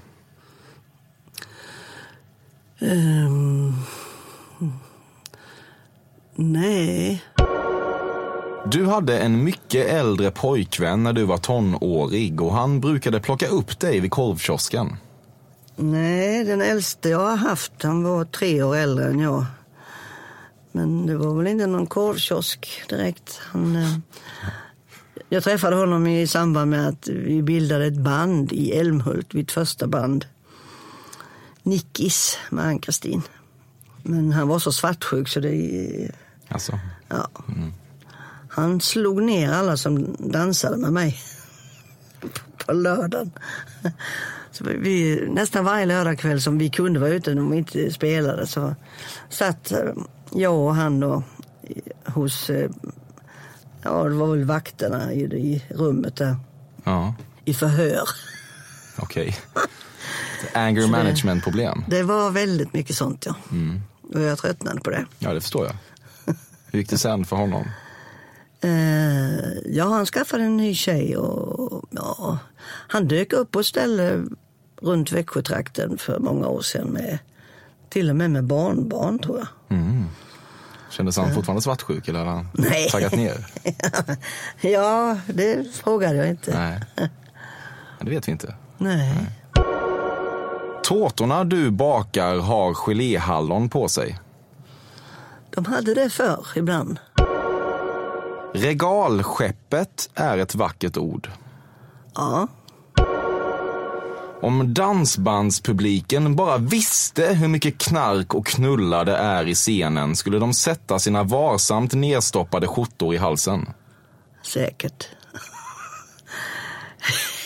Ehm, 2.80 3.74
nej. 6.36 7.24
Du 8.66 8.86
hade 8.86 9.20
en 9.20 9.44
mycket 9.44 9.88
äldre 9.88 10.32
pojkvän 10.32 11.04
när 11.04 11.14
du 11.14 11.24
var 11.24 11.38
tonårig 11.38 12.42
och 12.42 12.54
han 12.54 12.80
brukade 12.80 13.20
plocka 13.20 13.48
upp 13.48 13.80
dig 13.80 14.00
vid 14.00 14.12
korvkiosken. 14.12 14.96
Nej, 15.76 16.44
den 16.44 16.62
äldste 16.62 17.10
jag 17.10 17.20
har 17.20 17.36
haft, 17.36 17.84
han 17.84 18.04
var 18.04 18.26
tre 18.26 18.64
år 18.64 18.76
äldre 18.76 19.06
än 19.06 19.20
jag. 19.20 19.46
Men 20.78 21.06
det 21.06 21.18
var 21.18 21.38
väl 21.38 21.48
inte 21.48 21.68
någon 21.68 21.88
korvkiosk 21.88 22.82
direkt. 22.90 23.40
Han, 23.44 23.76
eh, 23.76 23.98
jag 25.30 25.44
träffade 25.44 25.76
honom 25.76 26.08
i 26.08 26.28
samband 26.28 26.72
med 26.72 26.88
att 26.88 27.08
vi 27.08 27.44
bildade 27.44 27.86
ett 27.86 27.98
band 27.98 28.54
i 28.54 28.72
Älmhult, 28.72 29.34
mitt 29.34 29.52
första 29.52 29.88
band. 29.88 30.26
Nickis 31.64 32.38
med 32.50 32.66
Ann-Kristin. 32.66 33.22
Men 34.04 34.32
han 34.32 34.48
var 34.48 34.60
så 34.60 34.72
svartsjuk 34.72 35.28
så 35.28 35.40
det... 35.40 36.12
Alltså, 36.48 36.80
Ja. 37.10 37.30
Han 38.50 38.82
slog 38.82 39.24
ner 39.24 39.52
alla 39.52 39.78
som 39.78 40.16
dansade 40.20 40.78
med 40.78 40.94
mig 40.94 41.20
på 42.66 42.74
lördagen. 42.74 43.32
Så 44.52 44.64
vi, 44.64 45.28
nästan 45.30 45.66
varje 45.66 45.86
lördagkväll 45.86 46.42
som 46.42 46.58
vi 46.58 46.70
kunde 46.70 47.00
vara 47.00 47.10
ute 47.10 47.36
när 47.36 47.50
vi 47.52 47.58
inte 47.58 47.92
spelade 47.92 48.48
så 48.48 48.76
satt 49.30 49.72
eh, 49.72 49.94
jag 50.32 50.54
och 50.56 50.76
han 50.76 51.00
då 51.00 51.24
hos, 52.06 52.50
eh, 52.50 52.70
ja 53.84 54.04
det 54.04 54.16
var 54.16 54.28
väl 54.28 54.44
vakterna 54.46 55.14
i, 55.14 55.22
i 55.24 55.64
rummet 55.70 56.16
där, 56.16 56.36
ja, 56.84 57.14
i 57.46 57.54
förhör. 57.54 58.10
okej. 59.00 59.28
Ett 59.28 60.54
Anger 60.56 60.82
Så 60.82 60.88
det- 60.88 60.92
management-problem. 60.92 61.84
Det 61.88 62.04
var 62.04 62.32
väldigt 62.32 62.74
mycket 62.74 62.96
sånt 62.96 63.26
ja. 63.26 63.36
Och 64.14 64.22
jag 64.22 64.38
tröttnade 64.38 64.82
på 64.82 64.90
det. 64.90 65.06
Ja, 65.20 65.34
det 65.34 65.42
förstår 65.42 65.66
jag. 65.66 65.76
Hur 66.72 66.80
gick 66.80 66.90
det 66.90 66.98
sen 66.98 67.26
för 67.26 67.36
honom? 67.36 67.64
Eh, 68.62 69.58
ja, 69.66 69.86
han 69.86 70.06
skaffade 70.06 70.44
en 70.44 70.58
ny 70.58 70.76
tjej 70.76 71.18
och 71.18 71.86
ja, 71.92 72.40
han 72.88 73.08
dök 73.08 73.34
upp 73.34 73.52
på 73.52 73.60
ett 73.60 73.66
ställe 73.66 74.24
runt 74.82 75.12
Växjötrakten 75.12 75.98
för 75.98 76.20
många 76.20 76.48
år 76.48 76.62
sedan 76.62 76.88
med 76.88 77.20
till 77.90 78.10
och 78.10 78.16
med 78.16 78.32
med 78.32 78.44
barnbarn 78.44 79.20
tror 79.20 79.38
jag. 79.38 79.48
Kändes 80.90 81.18
han 81.18 81.34
fortfarande 81.34 81.62
svartsjuk 81.62 82.08
eller 82.08 82.20
hade 82.20 82.32
han 82.32 82.48
Nej. 82.54 82.90
taggat 82.90 83.16
ner? 83.16 83.48
ja, 84.62 85.18
det 85.28 85.76
frågade 85.76 86.16
jag 86.16 86.30
inte. 86.30 86.60
Nej. 86.60 86.80
Ja, 88.00 88.06
det 88.06 88.10
vet 88.10 88.28
vi 88.28 88.32
inte. 88.32 88.56
Nej. 88.78 89.14
Tårtorna 90.84 91.44
du 91.44 91.72
bakar 91.72 92.38
har 92.38 92.74
geléhallon 92.74 93.70
på 93.70 93.88
sig. 93.88 94.20
De 95.50 95.66
hade 95.66 95.94
det 95.94 96.10
förr 96.10 96.48
ibland. 96.56 97.00
Regalskeppet 98.54 100.10
är 100.14 100.38
ett 100.38 100.56
vackert 100.56 100.98
ord. 100.98 101.30
Ja, 102.16 102.48
Om 104.42 104.74
dansbandspubliken 104.74 106.36
bara 106.36 106.58
visste 106.58 107.24
hur 107.26 107.48
mycket 107.48 107.78
knark 107.78 108.34
och 108.34 108.46
knulla 108.48 109.04
det 109.04 109.16
är 109.16 109.48
i 109.48 109.56
scenen 109.56 110.16
skulle 110.16 110.40
de 110.40 110.54
sätta 110.54 111.00
sina 111.00 111.24
varsamt 111.24 111.94
nedstoppade 111.94 112.68
skjortor 112.68 113.14
i 113.16 113.18
halsen. 113.18 113.70
säkert. 114.44 115.08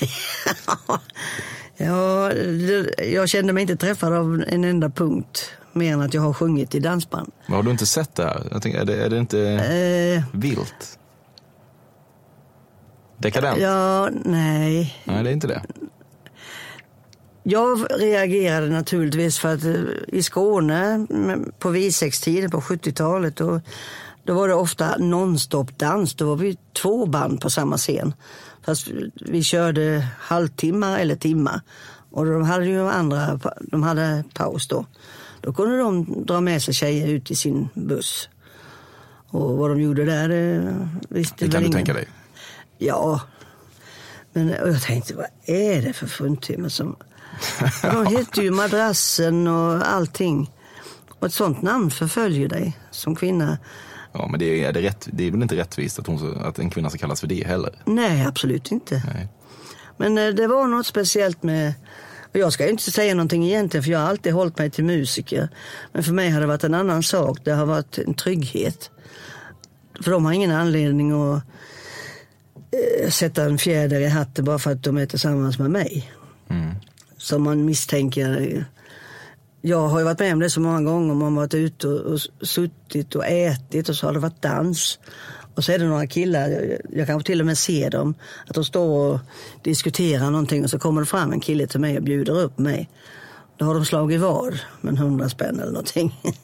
ja, 1.77 2.31
jag 3.03 3.29
kände 3.29 3.53
mig 3.53 3.61
inte 3.61 3.75
träffad 3.75 4.13
av 4.13 4.43
en 4.47 4.63
enda 4.63 4.89
punkt 4.89 5.49
mer 5.73 5.93
än 5.93 6.01
att 6.01 6.13
jag 6.13 6.21
har 6.21 6.33
sjungit 6.33 6.75
i 6.75 6.79
dansband. 6.79 7.31
Men 7.47 7.55
har 7.55 7.63
du 7.63 7.71
inte 7.71 7.85
sett 7.85 8.15
det 8.15 8.23
här? 8.23 8.47
Jag 8.51 8.61
tänker, 8.61 8.79
är, 8.79 8.85
det, 8.85 9.05
är 9.05 9.09
det 9.09 9.17
inte 9.17 9.39
Eh, 9.41 10.23
vilt? 10.39 10.99
Dekadent? 13.17 13.59
ja, 13.59 14.09
nej. 14.25 14.95
Nej, 15.05 15.23
det 15.23 15.29
är 15.29 15.33
inte 15.33 15.47
det. 15.47 15.61
Jag 17.43 17.85
reagerade 17.99 18.69
naturligtvis 18.69 19.39
för 19.39 19.53
att 19.53 19.63
eh, 19.63 19.73
i 20.07 20.23
Skåne 20.23 21.07
mm, 21.09 21.51
på 21.59 21.69
V6-tiden 21.69 22.51
på 22.51 22.61
70-talet 22.61 23.35
då, 23.35 23.61
då 24.23 24.33
var 24.33 24.47
det 24.47 24.53
ofta 24.53 24.97
nonstop-dans. 24.97 26.15
Då 26.15 26.25
var 26.25 26.35
vi 26.35 26.57
två 26.81 27.05
band 27.05 27.41
på 27.41 27.49
samma 27.49 27.77
scen. 27.77 28.13
Fast 28.65 28.87
vi 29.15 29.43
körde 29.43 30.07
halvtimmar 30.19 30.99
eller 30.99 31.15
timmar. 31.15 31.61
Och 32.11 32.25
de 32.25 32.43
hade 32.43 32.65
ju 32.65 32.89
andra, 32.89 33.39
de 33.61 33.83
hade 33.83 34.23
paus 34.33 34.67
då. 34.67 34.85
Då 35.41 35.53
kunde 35.53 35.77
de 35.77 36.25
dra 36.25 36.41
med 36.41 36.61
sig 36.61 36.73
tjejer 36.73 37.07
ut 37.07 37.31
i 37.31 37.35
sin 37.35 37.69
buss. 37.73 38.29
Och 39.27 39.57
vad 39.57 39.69
de 39.69 39.81
gjorde 39.81 40.05
där, 40.05 40.29
det 40.29 40.89
visste 41.09 41.45
Det 41.45 41.51
kan 41.51 41.61
du 41.61 41.67
ingen. 41.67 41.77
tänka 41.77 41.93
dig. 41.93 42.07
Ja. 42.77 43.21
Men 44.33 44.49
jag 44.49 44.81
tänkte, 44.81 45.15
vad 45.15 45.25
är 45.45 45.81
det 45.81 45.93
för 45.93 46.07
fruntimmer 46.07 46.69
som... 46.69 46.95
De 47.81 48.05
hette 48.05 48.41
ju 48.41 48.51
madrassen 48.51 49.47
och 49.47 49.87
allting. 49.89 50.51
Och 51.19 51.27
ett 51.27 51.33
sånt 51.33 51.61
namn 51.61 51.91
förföljer 51.91 52.49
dig 52.49 52.77
som 52.91 53.15
kvinna. 53.15 53.57
Ja, 54.13 54.27
men 54.27 54.39
det 54.39 54.63
är, 54.65 54.73
det, 54.73 54.81
rätt, 54.81 55.07
det 55.11 55.27
är 55.27 55.31
väl 55.31 55.41
inte 55.41 55.55
rättvist 55.55 55.99
att, 55.99 56.07
hon, 56.07 56.37
att 56.41 56.59
en 56.59 56.69
kvinna 56.69 56.89
ska 56.89 56.99
kallas 56.99 57.19
för 57.19 57.27
det 57.27 57.47
heller? 57.47 57.71
Nej, 57.85 58.25
absolut 58.25 58.71
inte. 58.71 59.03
Nej. 59.13 59.27
Men 59.97 60.17
eh, 60.17 60.27
det 60.33 60.47
var 60.47 60.67
något 60.67 60.87
speciellt 60.87 61.43
med... 61.43 61.73
Och 62.33 62.39
jag 62.39 62.53
ska 62.53 62.63
ju 62.63 62.69
inte 62.69 62.91
säga 62.91 63.15
någonting 63.15 63.45
egentligen 63.45 63.83
för 63.83 63.91
jag 63.91 63.99
har 63.99 64.07
alltid 64.07 64.33
hållit 64.33 64.57
mig 64.57 64.69
till 64.69 64.83
musiker. 64.83 65.49
Men 65.91 66.03
för 66.03 66.13
mig 66.13 66.29
har 66.29 66.41
det 66.41 66.47
varit 66.47 66.63
en 66.63 66.73
annan 66.73 67.03
sak. 67.03 67.39
Det 67.43 67.51
har 67.51 67.65
varit 67.65 67.97
en 67.97 68.13
trygghet. 68.13 68.89
För 70.03 70.11
de 70.11 70.25
har 70.25 70.31
ingen 70.31 70.51
anledning 70.51 71.11
att 71.11 71.43
eh, 72.71 73.09
sätta 73.09 73.43
en 73.43 73.57
fjäder 73.57 73.99
i 73.99 74.07
hatten 74.07 74.45
bara 74.45 74.59
för 74.59 74.71
att 74.71 74.83
de 74.83 74.97
är 74.97 75.05
tillsammans 75.05 75.59
med 75.59 75.71
mig. 75.71 76.11
Som 77.21 77.43
man 77.43 77.65
misstänker. 77.65 78.65
Jag 79.61 79.87
har 79.87 79.99
ju 79.99 80.05
varit 80.05 80.19
med 80.19 80.33
om 80.33 80.39
det 80.39 80.49
så 80.49 80.59
många 80.59 80.81
gånger. 80.81 81.13
Man 81.13 81.33
har 81.33 81.41
varit 81.41 81.53
ute 81.53 81.87
och, 81.87 82.13
och 82.13 82.19
suttit 82.47 83.15
och 83.15 83.25
ätit 83.25 83.89
och 83.89 83.95
så 83.95 84.05
har 84.05 84.13
det 84.13 84.19
varit 84.19 84.41
dans. 84.41 84.99
Och 85.55 85.63
så 85.63 85.71
är 85.71 85.79
det 85.79 85.85
några 85.85 86.07
killar, 86.07 86.49
jag, 86.49 86.77
jag 86.89 87.07
kanske 87.07 87.27
till 87.27 87.39
och 87.39 87.45
med 87.45 87.57
ser 87.57 87.89
dem, 87.89 88.13
att 88.47 88.55
de 88.55 88.65
står 88.65 89.13
och 89.13 89.19
diskuterar 89.63 90.31
någonting 90.31 90.63
och 90.63 90.69
så 90.69 90.79
kommer 90.79 91.01
det 91.01 91.07
fram 91.07 91.31
en 91.31 91.39
kille 91.39 91.67
till 91.67 91.79
mig 91.79 91.97
och 91.97 92.03
bjuder 92.03 92.39
upp 92.39 92.57
mig. 92.57 92.89
Då 93.57 93.65
har 93.65 93.73
de 93.73 93.85
slagit 93.85 94.21
vad 94.21 94.59
med 94.81 94.91
en 94.91 94.97
hundra 94.97 95.29
spänn 95.29 95.59
eller 95.59 95.71
någonting. 95.71 96.19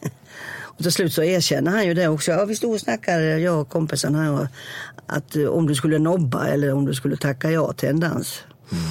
Och 0.77 0.83
till 0.83 0.91
slut 0.91 1.13
så 1.13 1.23
erkänner 1.23 1.71
han 1.71 1.85
ju 1.85 1.93
det 1.93 2.07
också. 2.07 2.31
Ja, 2.31 2.45
vi 2.45 2.55
stod 2.55 2.73
och 2.73 2.79
snackade, 2.79 3.39
jag 3.39 3.61
och 3.61 3.69
kompisen 3.69 4.15
här, 4.15 4.47
att 5.05 5.35
eh, 5.35 5.45
om 5.45 5.67
du 5.67 5.75
skulle 5.75 5.99
nobba 5.99 6.47
eller 6.47 6.73
om 6.73 6.85
du 6.85 6.93
skulle 6.93 7.17
tacka 7.17 7.51
ja 7.51 7.73
till 7.73 7.89
en 7.89 7.99
dans. 7.99 8.43
Mm. 8.71 8.83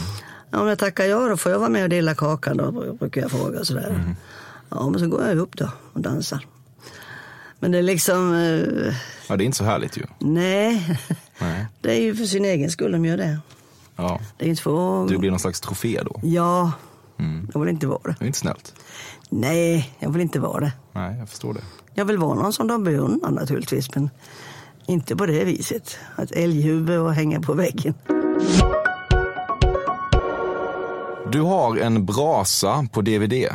Ja, 0.57 0.63
om 0.63 0.69
jag 0.69 0.79
tackar 0.79 1.05
ja 1.05 1.29
då 1.29 1.37
får 1.37 1.53
jag 1.53 1.59
vara 1.59 1.69
med 1.69 1.83
och 1.83 1.89
dela 1.89 2.15
kakan 2.15 2.57
då, 2.57 2.95
brukar 2.95 3.21
jag 3.21 3.31
fråga 3.31 3.65
sådär. 3.65 4.15
Ja, 4.69 4.89
men 4.91 5.01
så 5.01 5.07
går 5.09 5.27
jag 5.29 5.39
upp 5.39 5.57
då 5.57 5.69
och 5.93 6.01
dansar. 6.01 6.41
Men 7.59 7.73
det 7.73 7.79
är 7.79 7.83
liksom, 7.83 8.33
eh, 8.35 8.95
Ja, 9.29 9.37
det 9.37 9.45
är 9.45 9.47
inte 9.47 9.59
så 9.59 9.65
härligt 9.65 9.97
ju. 9.97 10.03
nej. 10.19 10.99
Nej. 11.39 11.67
Det 11.81 11.97
är 11.99 12.01
ju 12.03 12.15
för 12.17 12.25
sin 12.25 12.45
egen 12.45 12.71
skull 12.71 12.93
de 12.93 13.05
gör 13.05 13.17
det. 13.17 13.39
Ja. 13.97 14.21
Det 14.37 14.45
är 14.45 14.49
inte 14.49 14.63
för 14.63 15.09
Du 15.09 15.19
blir 15.19 15.31
någon 15.31 15.39
slags 15.39 15.61
trofé 15.61 16.01
då. 16.05 16.21
Ja, 16.23 16.73
jag 17.55 17.61
vill 17.61 17.69
inte 17.69 17.87
vara 17.87 18.01
det. 18.05 18.17
Det 18.19 18.25
är 18.25 18.27
inte 18.27 18.39
snällt. 18.39 18.75
Nej, 19.31 19.97
jag 19.99 20.11
vill 20.11 20.23
inte 20.23 20.41
vara 20.41 20.61
det. 20.61 20.73
Nej, 20.93 21.19
jag 21.19 21.29
förstår 21.29 21.55
det. 21.55 21.61
Jag 21.95 22.05
vill 22.05 22.19
vara 22.19 22.35
någon 22.35 22.53
som 22.53 22.67
de 22.67 22.85
beundrar 22.85 23.31
naturligtvis, 23.31 23.95
men 23.95 24.11
inte 24.87 25.17
på 25.17 25.27
det 25.27 25.45
viset. 25.45 25.99
Ett 26.19 26.33
älghuvud 26.33 26.99
och 26.99 27.15
hänga 27.15 27.41
på 27.41 27.53
väggen. 27.55 27.95
Du 31.33 31.41
har 31.41 31.77
en 31.77 32.07
brasa 32.07 32.87
på 32.93 33.01
DVD. 33.01 33.33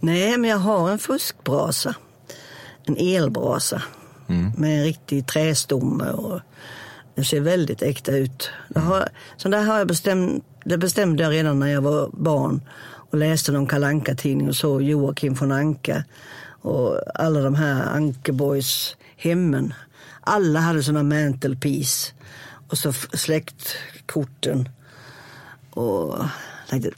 Nej, 0.00 0.38
men 0.38 0.50
jag 0.50 0.58
har 0.58 0.90
en 0.90 0.98
fuskbrasa. 0.98 1.94
En 2.84 2.96
elbrasa. 2.96 3.82
Med 4.56 4.78
en 4.78 4.84
riktig 4.84 5.26
trästomme 5.26 6.10
och 6.10 6.40
den 7.14 7.24
ser 7.24 7.40
väldigt 7.40 7.82
äkta 7.82 8.12
ut. 8.12 8.50
Det 8.68 8.80
har, 8.80 9.08
så 9.36 9.48
där 9.48 9.64
har 9.64 9.78
jag 9.78 9.86
bestämt, 9.86 10.44
det 10.64 10.78
bestämde 10.78 11.22
jag 11.22 11.32
redan 11.32 11.60
när 11.60 11.66
jag 11.66 11.82
var 11.82 12.10
barn 12.12 12.62
och 13.10 13.18
läste 13.18 13.52
någon 13.52 13.66
kalanka 13.66 14.14
tidning 14.14 14.48
och 14.48 14.56
såg 14.56 14.82
Joakim 14.82 15.34
von 15.34 15.52
Anka 15.52 16.04
och 16.62 17.00
alla 17.14 17.40
de 17.40 17.54
här 17.54 17.96
Ankeboys 17.96 18.96
hemmen. 19.16 19.74
Alla 20.20 20.60
hade 20.60 20.82
såna 20.82 21.02
mantelpiece 21.02 22.12
och 22.68 22.78
så 22.78 22.92
släktkorten. 22.92 24.68
Och 25.70 26.24
tänkte, 26.68 26.90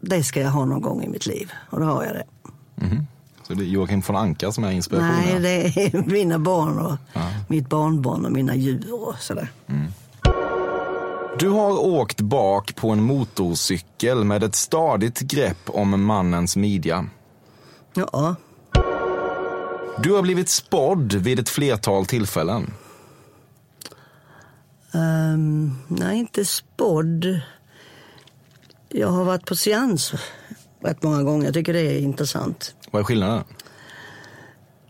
det 0.00 0.22
ska 0.24 0.40
jag 0.40 0.50
ha 0.50 0.64
någon 0.64 0.80
gång 0.80 1.04
i 1.04 1.08
mitt 1.08 1.26
liv. 1.26 1.52
Och 1.70 1.80
då 1.80 1.86
har 1.86 2.04
jag 2.04 2.14
det. 2.14 2.24
Så 3.42 3.54
det 3.54 3.62
är 3.64 3.66
Joakim 3.66 4.00
von 4.06 4.16
Anka 4.16 4.52
som 4.52 4.64
är 4.64 4.70
inspirationen. 4.70 5.42
Nej, 5.42 5.72
det 5.74 5.82
är 5.86 6.02
mina 6.12 6.38
barn 6.38 6.78
och 6.78 6.96
mitt 7.48 7.68
barnbarn 7.68 8.24
och 8.26 8.32
mina 8.32 8.54
djur 8.54 8.92
och 9.08 9.14
sådär. 9.18 9.50
Du 11.38 11.48
har 11.48 11.78
åkt 11.86 12.20
bak 12.20 12.74
på 12.74 12.90
en 12.90 13.02
motorcykel 13.02 14.24
med 14.24 14.42
ett 14.44 14.54
stadigt 14.54 15.20
grepp 15.20 15.58
om 15.66 16.04
mannens 16.04 16.56
midja. 16.56 17.06
Ja, 17.94 18.34
Du 20.02 20.12
har 20.12 20.22
blivit 20.22 20.48
spådd 20.48 21.12
vid 21.14 21.38
ett 21.38 21.48
flertal 21.48 22.06
tillfällen. 22.06 22.70
ehm, 24.92 25.74
nej 25.88 26.18
inte 26.18 26.44
spådd. 26.44 27.40
Jag 28.98 29.08
har 29.08 29.24
varit 29.24 29.46
på 29.46 29.56
seans 29.56 30.12
rätt 30.80 31.02
många 31.02 31.22
gånger. 31.22 31.44
Jag 31.44 31.54
tycker 31.54 31.72
det 31.72 31.80
är 31.80 31.98
intressant. 31.98 32.74
Vad 32.90 33.00
är 33.00 33.04
skillnaden? 33.04 33.44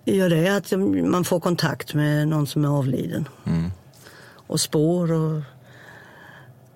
Ja, 0.05 0.29
det 0.29 0.47
är 0.47 0.57
att 0.57 0.73
man 1.11 1.25
får 1.25 1.41
kontakt 1.41 1.95
med 1.95 2.29
någon 2.29 2.47
som 2.47 2.65
är 2.65 2.69
avliden. 2.69 3.29
Och 4.29 4.61
spår 4.61 5.13
och... 5.13 5.43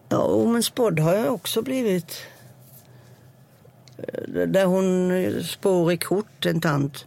Ja, 0.09 0.19
och 0.19 0.49
men 0.49 0.63
spådd 0.63 0.99
har 1.01 1.15
jag 1.15 1.35
också 1.35 1.63
blivit. 1.63 2.17
Eh, 3.99 4.43
Där 4.49 4.65
hon 4.65 5.13
spår 5.45 5.93
i 5.93 5.97
kort, 5.97 6.47
en 6.47 6.61
tant. 6.61 7.07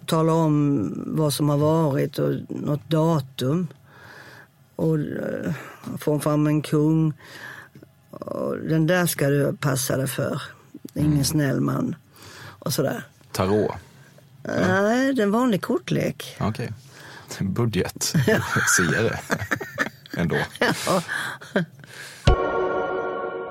Och 0.00 0.06
talar 0.06 0.32
om 0.32 0.92
vad 1.06 1.32
som 1.32 1.48
har 1.48 1.58
varit 1.58 2.18
och 2.18 2.34
något 2.48 2.90
datum. 2.90 3.66
Och 4.76 4.98
eh, 4.98 5.52
får 5.98 6.18
fram 6.18 6.46
en 6.46 6.62
kung. 6.62 7.12
Och 8.20 8.58
den 8.58 8.86
där 8.86 9.06
ska 9.06 9.28
du 9.28 9.56
passa 9.60 9.96
dig 9.96 10.08
för. 10.08 10.42
Ingen 10.94 11.24
snäll 11.24 11.60
man. 11.60 11.96
Och 12.58 12.72
sådär. 12.72 13.06
Tarot. 13.32 13.72
Nej, 14.42 15.14
det 15.14 15.22
är 15.22 15.26
en 15.26 15.30
vanlig 15.30 15.62
kortlek. 15.62 16.36
Okej. 16.40 16.72
Budget. 17.40 18.02
Siare. 18.76 19.18
Ändå. 20.16 20.36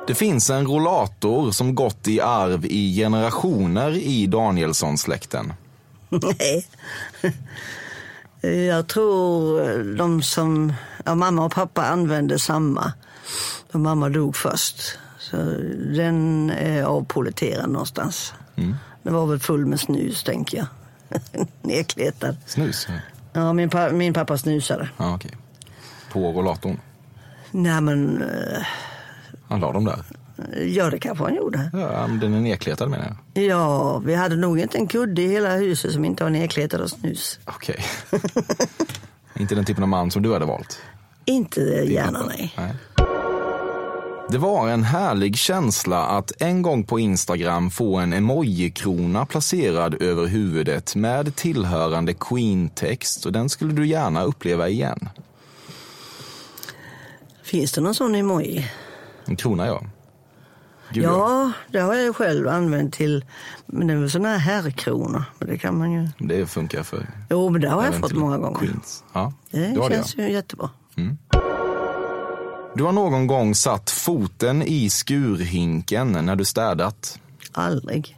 Det 0.08 0.16
finns 0.16 0.50
en 0.50 0.68
rollator 0.68 1.52
som 1.52 1.76
gått 1.76 2.08
i 2.08 2.22
arv 2.22 2.66
i 2.66 2.96
generationer 2.96 3.92
i 3.92 4.28
Danielsson-släkten. 4.28 5.54
Nej. 6.10 6.68
Jag 8.68 8.88
tror 8.88 9.96
de 9.98 10.22
som, 10.22 10.74
ja, 11.06 11.16
mamma 11.16 11.46
och 11.46 11.52
pappa 11.52 11.86
använde 11.86 12.40
samma. 12.40 12.94
För 13.74 13.80
mamma 13.80 14.10
dog 14.10 14.36
först. 14.36 14.82
Så 15.20 15.38
den 15.96 16.50
är 16.50 16.84
avpoliterad 16.84 17.70
någonstans. 17.70 18.34
Det 19.04 19.12
var 19.12 19.26
väl 19.26 19.40
full 19.40 19.66
med 19.66 19.80
snus, 19.80 20.24
tänker 20.24 20.58
jag. 20.58 20.68
Nedkletad. 21.62 22.36
Snus? 22.46 22.88
Ja, 23.34 23.54
min, 23.54 23.70
pa, 23.70 23.90
min 23.90 24.14
pappa 24.14 24.38
snusade. 24.38 24.90
Ja, 24.98 25.16
okej. 25.16 25.32
På 26.12 26.20
rollatorn? 26.20 26.80
Nej, 27.52 27.82
men 27.82 28.22
eh, 28.22 28.64
Han 29.48 29.60
la 29.60 29.72
dem 29.72 29.86
där? 29.86 30.04
ja, 30.68 30.90
det 30.90 31.00
kanske 31.00 31.24
han 31.24 31.36
gjorde. 31.36 31.70
Ja, 31.74 32.08
men 32.08 32.20
den 32.20 32.34
är 32.34 32.40
nedkletad 32.40 32.88
menar 32.90 33.16
jag. 33.34 33.44
Ja, 33.44 33.98
vi 33.98 34.16
hade 34.16 34.36
nog 34.36 34.60
inte 34.60 34.78
en 34.78 34.88
kudde 34.88 35.22
i 35.22 35.28
hela 35.28 35.56
huset 35.56 35.92
som 35.92 36.06
inte 36.06 36.24
var 36.24 36.30
nedkletad 36.32 36.82
av 36.82 36.88
snus. 36.88 37.40
Okej. 37.46 37.86
Inte 39.40 39.56
den 39.56 39.66
typen 39.66 39.84
av 39.84 39.90
man 39.90 40.12
som 40.12 40.22
du 40.22 40.34
hade 40.34 40.46
valt? 40.46 40.82
Inte 41.26 41.62
gärna, 41.62 42.26
nej. 42.26 42.54
Nej. 42.58 42.74
Det 44.30 44.38
var 44.38 44.70
en 44.70 44.84
härlig 44.84 45.38
känsla 45.38 46.06
att 46.06 46.32
en 46.42 46.62
gång 46.62 46.84
på 46.84 47.00
Instagram 47.00 47.70
få 47.72 47.96
en 47.98 48.14
emoji-krona 48.14 49.26
placerad 49.26 50.02
över 50.02 50.26
huvudet 50.28 50.96
med 50.96 51.36
tillhörande 51.36 52.14
Queen-text 52.14 53.26
och 53.26 53.32
den 53.32 53.50
skulle 53.50 53.74
du 53.74 53.88
gärna 53.88 54.24
uppleva 54.24 54.70
igen. 54.70 55.10
Finns 57.44 57.72
det 57.72 57.82
någon 57.82 57.96
sån 57.96 58.16
emoji? 58.16 58.72
En 59.26 59.36
krona, 59.36 59.68
ja. 59.68 59.82
Gud, 60.92 61.04
Ja, 61.04 61.52
det 61.72 61.80
har 61.80 61.96
jag 61.96 62.16
själv 62.16 62.48
använt 62.48 62.94
till, 62.94 63.26
men 63.66 63.88
det 63.88 63.94
är 63.94 63.98
väl 63.98 64.12
såna 64.12 64.30
här 64.30 64.38
herrkronor. 64.38 65.24
Det 65.40 65.58
kan 65.58 65.78
man 65.78 65.92
ju... 65.92 66.08
Det 66.20 66.46
funkar 66.46 66.84
för 66.84 67.08
Jo, 67.30 67.50
men 67.50 67.62
det 67.62 67.70
har 67.70 67.86
jag 67.86 67.96
fått 67.96 68.14
många 68.14 68.38
gånger. 68.38 68.60
Queens. 68.60 69.04
Ja, 69.14 69.34
Det 69.52 69.68
du 69.68 69.80
har 69.80 69.90
det, 69.90 69.96
känns 69.96 70.18
ju 70.18 70.32
jättebra. 70.32 70.70
ja. 70.96 71.33
Du 72.76 72.84
har 72.84 72.92
någon 72.92 73.28
gång 73.28 73.56
satt 73.56 73.90
foten 73.90 74.64
i 74.64 74.90
skurhinken 74.90 76.12
när 76.12 76.36
du 76.36 76.46
städat. 76.46 77.20
Aldrig. 77.52 78.18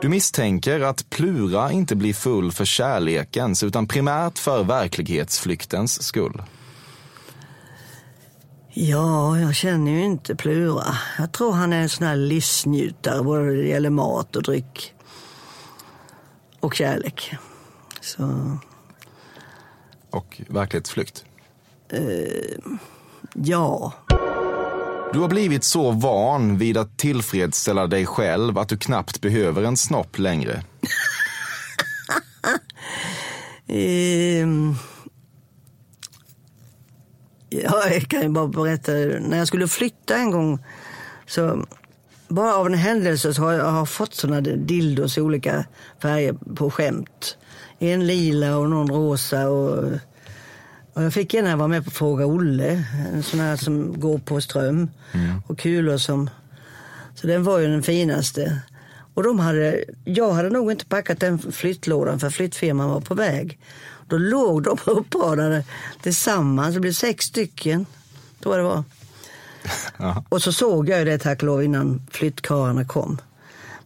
Du 0.00 0.08
misstänker 0.08 0.80
att 0.80 1.10
Plura 1.10 1.72
inte 1.72 1.96
blir 1.96 2.14
full 2.14 2.52
för 2.52 2.64
kärlekens 2.64 3.62
utan 3.62 3.86
primärt 3.86 4.38
för 4.38 4.64
verklighetsflyktens 4.64 6.02
skull. 6.02 6.42
Ja, 8.68 9.38
jag 9.38 9.54
känner 9.54 9.92
ju 9.92 10.04
inte 10.04 10.36
Plura. 10.36 10.94
Jag 11.18 11.32
tror 11.32 11.52
han 11.52 11.72
är 11.72 11.80
en 11.80 11.88
sån 11.88 12.06
här 12.06 12.16
livsnjutare, 12.16 13.22
både 13.22 13.40
när 13.40 13.52
det 13.52 13.68
gäller 13.68 13.90
mat 13.90 14.36
och 14.36 14.42
dryck. 14.42 14.94
Och 16.60 16.74
kärlek. 16.74 17.34
Så, 18.00 18.58
Och 20.10 20.42
verklighetsflykt. 20.48 21.24
Ja. 23.34 23.92
Du 25.12 25.18
har 25.18 25.28
blivit 25.28 25.64
så 25.64 25.90
van 25.90 26.58
vid 26.58 26.76
att 26.76 26.98
tillfredsställa 26.98 27.86
dig 27.86 28.06
själv 28.06 28.58
att 28.58 28.68
du 28.68 28.76
knappt 28.76 29.20
behöver 29.20 29.62
en 29.62 29.76
snopp 29.76 30.18
längre. 30.18 30.62
Ehm, 33.70 34.74
ja, 37.50 37.88
jag 37.90 38.02
kan 38.02 38.22
ju 38.22 38.28
bara 38.28 38.48
berätta. 38.48 38.92
När 38.92 39.38
jag 39.38 39.48
skulle 39.48 39.68
flytta 39.68 40.16
en 40.16 40.30
gång 40.30 40.64
så 41.26 41.66
bara 42.28 42.54
av 42.54 42.66
en 42.66 42.74
händelse 42.74 43.34
så 43.34 43.42
har 43.42 43.52
jag 43.52 43.64
har 43.64 43.86
fått 43.86 44.14
såna 44.14 44.40
dildos 44.40 45.18
i 45.18 45.20
olika 45.20 45.64
färger 46.02 46.32
på 46.54 46.70
skämt. 46.70 47.38
En 47.78 48.06
lila 48.06 48.56
och 48.56 48.70
någon 48.70 48.88
rosa. 48.88 49.48
Och, 49.48 49.84
och 50.98 51.04
jag 51.04 51.12
fick 51.12 51.34
en 51.34 51.44
när 51.44 51.50
jag 51.50 51.58
var 51.58 51.68
med 51.68 51.84
på 51.84 51.90
Fråga 51.90 52.26
Olle. 52.26 52.84
En 53.14 53.22
sån 53.22 53.40
här 53.40 53.56
som 53.56 54.00
går 54.00 54.18
på 54.18 54.40
ström. 54.40 54.90
Och 55.46 55.58
kulor 55.58 55.96
som... 55.96 56.30
Så 57.14 57.26
den 57.26 57.44
var 57.44 57.58
ju 57.58 57.66
den 57.66 57.82
finaste. 57.82 58.60
Och 59.14 59.22
de 59.22 59.38
hade, 59.38 59.84
jag 60.04 60.32
hade 60.32 60.50
nog 60.50 60.70
inte 60.70 60.86
packat 60.86 61.20
den 61.20 61.38
flyttlådan 61.38 62.20
för 62.20 62.30
flyttfirman 62.30 62.90
var 62.90 63.00
på 63.00 63.14
väg. 63.14 63.58
Då 64.06 64.18
låg 64.18 64.62
de 64.62 64.78
uppradade 64.86 65.64
tillsammans. 66.02 66.74
Det 66.74 66.80
blev 66.80 66.92
sex 66.92 67.24
stycken, 67.24 67.86
tror 68.42 68.56
jag 68.56 68.64
det 68.64 68.68
var. 68.68 68.84
Och 70.28 70.42
så 70.42 70.52
såg 70.52 70.88
jag 70.88 70.98
ju 70.98 71.04
det 71.04 71.18
tack 71.18 71.38
och 71.38 71.46
lov 71.46 71.64
innan 71.64 72.02
flyttkarlarna 72.10 72.84
kom. 72.84 73.18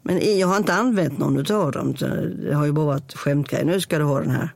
Men 0.03 0.39
jag 0.39 0.49
har 0.49 0.57
inte 0.57 0.75
använt 0.75 1.19
någon 1.19 1.53
av 1.53 1.73
dem. 1.73 1.95
Det 2.49 2.55
har 2.55 2.67
ju 2.67 2.73
bara 2.73 2.87
varit 2.87 3.15
skämtgrej. 3.15 3.65
Nu 3.65 3.81
ska 3.81 3.99
du 3.99 4.05
ha 4.05 4.21
den 4.21 4.31
här. 4.31 4.53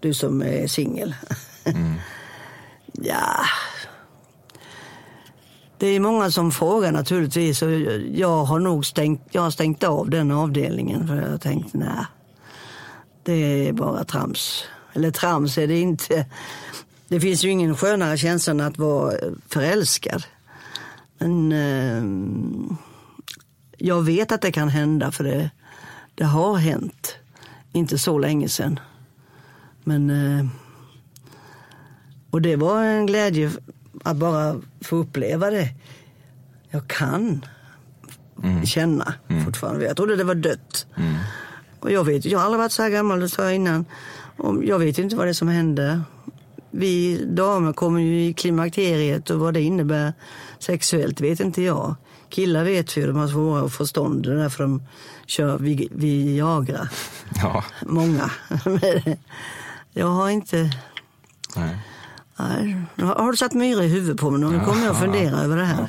Du 0.00 0.14
som 0.14 0.42
är 0.42 0.66
singel. 0.66 1.14
ja. 2.92 3.44
Det 5.78 5.86
är 5.86 6.00
många 6.00 6.30
som 6.30 6.52
frågar 6.52 6.92
naturligtvis. 6.92 7.62
Och 7.62 7.70
jag 8.14 8.44
har 8.44 8.58
nog 8.58 8.86
stängt, 8.86 9.22
jag 9.30 9.42
har 9.42 9.50
stängt 9.50 9.84
av 9.84 10.10
den 10.10 10.30
avdelningen. 10.30 11.08
För 11.08 11.30
jag 11.30 11.40
tänkte, 11.40 11.78
nej. 11.78 12.06
Det 13.22 13.68
är 13.68 13.72
bara 13.72 14.04
trams. 14.04 14.64
Eller 14.92 15.10
trams 15.10 15.58
är 15.58 15.66
det 15.66 15.80
inte. 15.80 16.26
Det 17.08 17.20
finns 17.20 17.44
ju 17.44 17.50
ingen 17.50 17.76
skönare 17.76 18.18
känsla 18.18 18.50
än 18.50 18.60
att 18.60 18.78
vara 18.78 19.14
förälskad. 19.48 20.24
Men 21.18 21.52
eh, 21.52 22.04
jag 23.78 24.02
vet 24.02 24.32
att 24.32 24.42
det 24.42 24.52
kan 24.52 24.68
hända 24.68 25.12
för 25.12 25.24
det, 25.24 25.50
det 26.14 26.24
har 26.24 26.56
hänt. 26.56 27.16
Inte 27.72 27.98
så 27.98 28.18
länge 28.18 28.48
sedan. 28.48 28.80
Men... 29.84 30.10
Eh, 30.10 30.46
och 32.36 32.42
det 32.42 32.56
var 32.56 32.82
en 32.84 33.06
glädje 33.06 33.50
att 34.04 34.16
bara 34.16 34.60
få 34.80 34.96
uppleva 34.96 35.50
det. 35.50 35.68
Jag 36.70 36.88
kan 36.88 37.44
känna 38.64 39.14
fortfarande. 39.44 39.84
Jag 39.84 39.96
trodde 39.96 40.16
det 40.16 40.24
var 40.24 40.34
dött. 40.34 40.86
Och 41.80 41.92
jag 41.92 42.04
vet 42.04 42.24
jag 42.24 42.38
har 42.38 42.44
aldrig 42.44 42.58
varit 42.58 42.72
så 42.72 42.82
här 42.82 42.90
gammal, 42.90 43.20
det 43.20 43.28
sa 43.28 43.44
jag 43.44 43.54
innan. 43.54 43.84
Och 44.36 44.64
jag 44.64 44.78
vet 44.78 44.98
inte 44.98 45.16
vad 45.16 45.26
det 45.26 45.30
är 45.30 45.32
som 45.34 45.48
händer. 45.48 46.02
Vi 46.70 47.24
damer 47.24 47.72
kommer 47.72 48.00
ju 48.00 48.24
i 48.24 48.34
klimakteriet 48.34 49.30
och 49.30 49.40
vad 49.40 49.54
det 49.54 49.60
innebär 49.62 50.12
sexuellt 50.58 51.20
vet 51.20 51.40
inte 51.40 51.62
jag. 51.62 51.94
Killar 52.28 52.64
vet 52.64 52.96
ju, 52.96 53.06
de 53.06 53.16
har 53.16 53.28
svårare 53.28 53.66
att 53.66 53.72
förstånd. 53.72 54.22
Det 54.22 54.32
är 54.32 54.36
därför 54.36 54.64
de 54.64 54.82
kör 55.26 55.58
vi, 55.58 55.88
Viagra. 55.92 56.88
Ja, 57.42 57.64
Många. 57.82 58.30
Jag 59.92 60.06
har 60.06 60.30
inte... 60.30 60.70
nej. 61.56 61.78
Nej. 62.36 62.76
Nu 62.94 63.04
Har 63.04 63.30
du 63.30 63.36
satt 63.36 63.54
myra 63.54 63.84
i 63.84 63.88
huvudet 63.88 64.20
på 64.20 64.30
mig 64.30 64.40
nu? 64.50 64.60
Kommer 64.64 64.82
jag 64.84 64.90
att 64.92 65.00
fundera 65.00 65.36
över 65.40 65.56
det 65.56 65.64
här. 65.64 65.88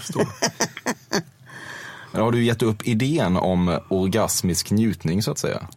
Men 2.11 2.21
har 2.21 2.31
du 2.31 2.43
gett 2.43 2.61
upp 2.61 2.87
idén 2.87 3.37
om 3.37 3.79
orgasmisk 3.89 4.71
njutning 4.71 5.23
så 5.23 5.31
att 5.31 5.37
säga? 5.39 5.67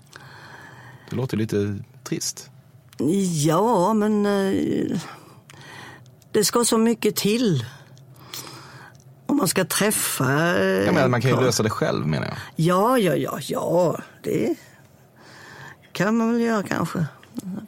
Det 1.11 1.17
låter 1.17 1.37
lite 1.37 1.79
trist. 2.05 2.51
Ja, 3.45 3.93
men 3.95 4.27
eh, 4.27 5.01
det 6.33 6.45
ska 6.45 6.65
så 6.65 6.79
mycket 6.79 7.17
till. 7.17 7.65
Om 9.27 9.37
man 9.37 9.49
ska 9.49 9.65
träffa... 9.65 10.57
eh, 10.59 10.65
Ja, 10.87 10.93
men 10.93 11.11
man 11.11 11.21
kan 11.21 11.31
ju 11.31 11.37
karl. 11.37 11.45
lösa 11.45 11.63
det 11.63 11.71
själv 11.71 12.07
menar 12.07 12.27
jag. 12.27 12.37
Ja, 12.57 12.99
ja, 12.99 13.15
ja, 13.17 13.39
ja. 13.43 13.99
Det 14.23 14.55
kan 15.93 16.17
man 16.17 16.33
väl 16.33 16.41
göra 16.41 16.63
kanske. 16.63 17.05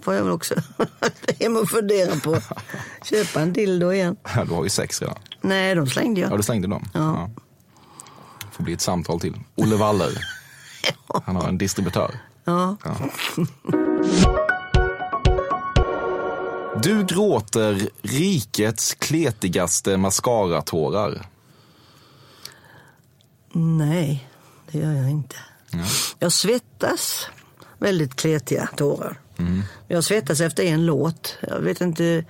Får 0.03 0.14
jag 0.14 0.22
väl 0.22 0.33
också 0.33 0.55
hem 1.40 1.57
och 1.57 1.68
fundera 1.70 2.16
på. 2.20 2.38
Köpa 3.05 3.40
en 3.40 3.53
dildo 3.53 3.92
igen. 3.92 4.16
Ja, 4.37 4.44
Du 4.44 4.51
har 4.55 4.64
ju 4.64 4.70
sex 4.70 5.01
redan. 5.03 5.16
Nej, 5.40 5.75
de 5.75 5.87
slängde 5.87 6.20
jag. 6.20 6.33
Ja, 6.33 6.37
du 6.37 6.42
slängde 6.42 6.68
dem? 6.68 6.88
Ja. 6.94 7.31
Får 8.53 8.64
bli 8.64 8.72
ett 8.72 8.81
samtal 8.81 9.20
till. 9.20 9.40
Olle 9.55 9.77
Waller. 9.77 10.11
Han 11.25 11.37
har 11.37 11.48
en 11.48 11.59
distributör. 11.59 12.14
Ja. 12.44 12.77
Du 16.83 17.05
gråter 17.05 17.88
rikets 18.03 18.94
kletigaste 18.94 19.96
mascaratårar. 19.96 21.27
Nej, 23.53 24.29
det 24.70 24.79
gör 24.79 24.92
jag 24.92 25.11
inte. 25.11 25.37
Jag 26.18 26.33
svettas 26.33 27.27
väldigt 27.79 28.14
kletiga 28.16 28.68
tårar. 28.77 29.20
Mm. 29.46 29.62
Jag 29.88 30.05
svettas 30.05 30.40
efter 30.40 30.62
en 30.62 30.87
låt. 30.87 31.38
Jag 31.40 31.61
vet 31.61 31.81
inte. 31.81 32.24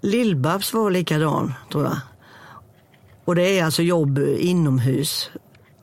Lill-Babs 0.00 0.74
var 0.74 0.90
likadan, 0.90 1.54
tror 1.72 1.84
jag. 1.84 1.96
Och 3.24 3.34
det 3.34 3.58
är 3.58 3.64
alltså 3.64 3.82
jobb 3.82 4.18
inomhus. 4.38 5.30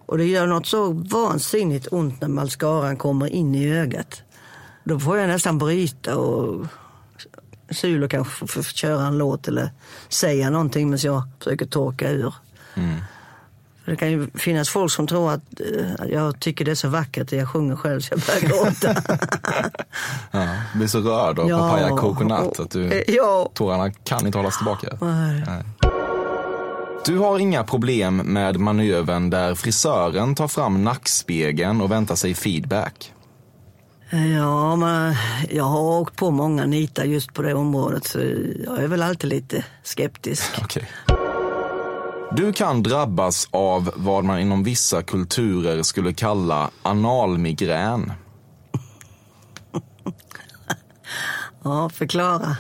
Och 0.06 0.18
det 0.18 0.26
gör 0.26 0.48
något 0.48 0.66
så 0.66 0.92
vansinnigt 0.94 1.88
ont 1.92 2.22
när 2.22 2.28
mascaran 2.28 2.98
kommer 2.98 3.28
in 3.28 3.56
i 3.56 3.74
ögat. 3.74 4.22
Då 4.84 5.00
får 5.00 5.18
jag 5.18 5.28
nästan 5.28 5.58
bryta 5.58 6.18
och 6.18 6.66
Sulo 7.72 8.08
kanske 8.08 8.48
får- 8.48 8.64
köra 8.64 9.08
en 9.08 9.18
låt 9.18 9.48
eller 9.48 9.72
säga 10.10 10.50
någonting 10.50 10.90
medan 10.90 11.00
jag 11.04 11.24
försöker 11.40 11.66
torka 11.66 12.10
ur. 12.12 12.34
Mm. 12.76 12.96
Det 13.90 13.96
kan 13.96 14.12
ju 14.12 14.28
finnas 14.36 14.70
folk 14.70 14.92
som 14.92 15.08
tror 15.08 15.32
att 15.32 15.42
eh, 15.60 16.06
jag 16.12 16.40
tycker 16.40 16.66
det 16.66 16.72
är 16.72 16.76
så 16.76 16.88
vackert 16.88 17.24
att 17.24 17.32
jag 17.32 17.50
sjunger 17.50 17.76
själv 17.76 18.02
så 18.02 18.14
jag 18.14 18.20
börjar 18.22 18.42
gråta. 18.66 19.02
Ja, 20.32 20.48
blir 20.76 20.88
så 20.88 21.00
rörd 21.00 21.40
av 21.40 21.50
Ja. 21.50 21.58
Papaya 21.58 21.90
Coconut 21.98 22.60
att 22.60 22.72
du, 22.72 22.86
Eh, 22.92 23.02
ja. 23.16 23.52
tårarna 23.54 23.92
kan 23.92 24.26
inte 24.26 24.38
hållas 24.38 24.58
tillbaka. 24.58 24.88
Nej. 25.02 25.64
Du 27.06 27.18
har 27.18 27.40
inga 27.40 27.64
problem 27.64 28.18
med 28.18 28.60
manövern 28.60 29.30
där 29.30 29.56
frisören 29.56 30.36
tar 30.36 30.48
fram 30.48 30.84
nackspegeln 30.84 31.82
och 31.82 31.92
väntar 31.92 32.16
sig 32.16 32.34
feedback. 32.34 33.14
Ja, 34.38 34.76
men 34.76 35.16
jag 35.50 35.64
har 35.64 35.80
åkt 35.82 36.16
på 36.16 36.32
många 36.32 36.66
nitar 36.66 37.04
just 37.04 37.34
på 37.34 37.42
det 37.42 37.54
området 37.54 38.06
så 38.08 38.20
jag 38.66 38.84
är 38.84 38.88
väl 38.88 39.02
alltid 39.04 39.30
lite 39.30 39.66
skeptisk. 39.84 40.44
Okej. 40.64 40.90
Du 42.32 42.54
kan 42.54 42.84
drabbas 42.84 43.48
av 43.52 43.92
vad 43.96 44.24
man 44.24 44.40
inom 44.40 44.64
vissa 44.64 45.04
kulturer 45.04 45.84
skulle 45.84 46.14
kalla 46.14 46.70
analmigrän. 46.82 48.12
Ja, 51.64 51.90
förklara. 51.90 52.58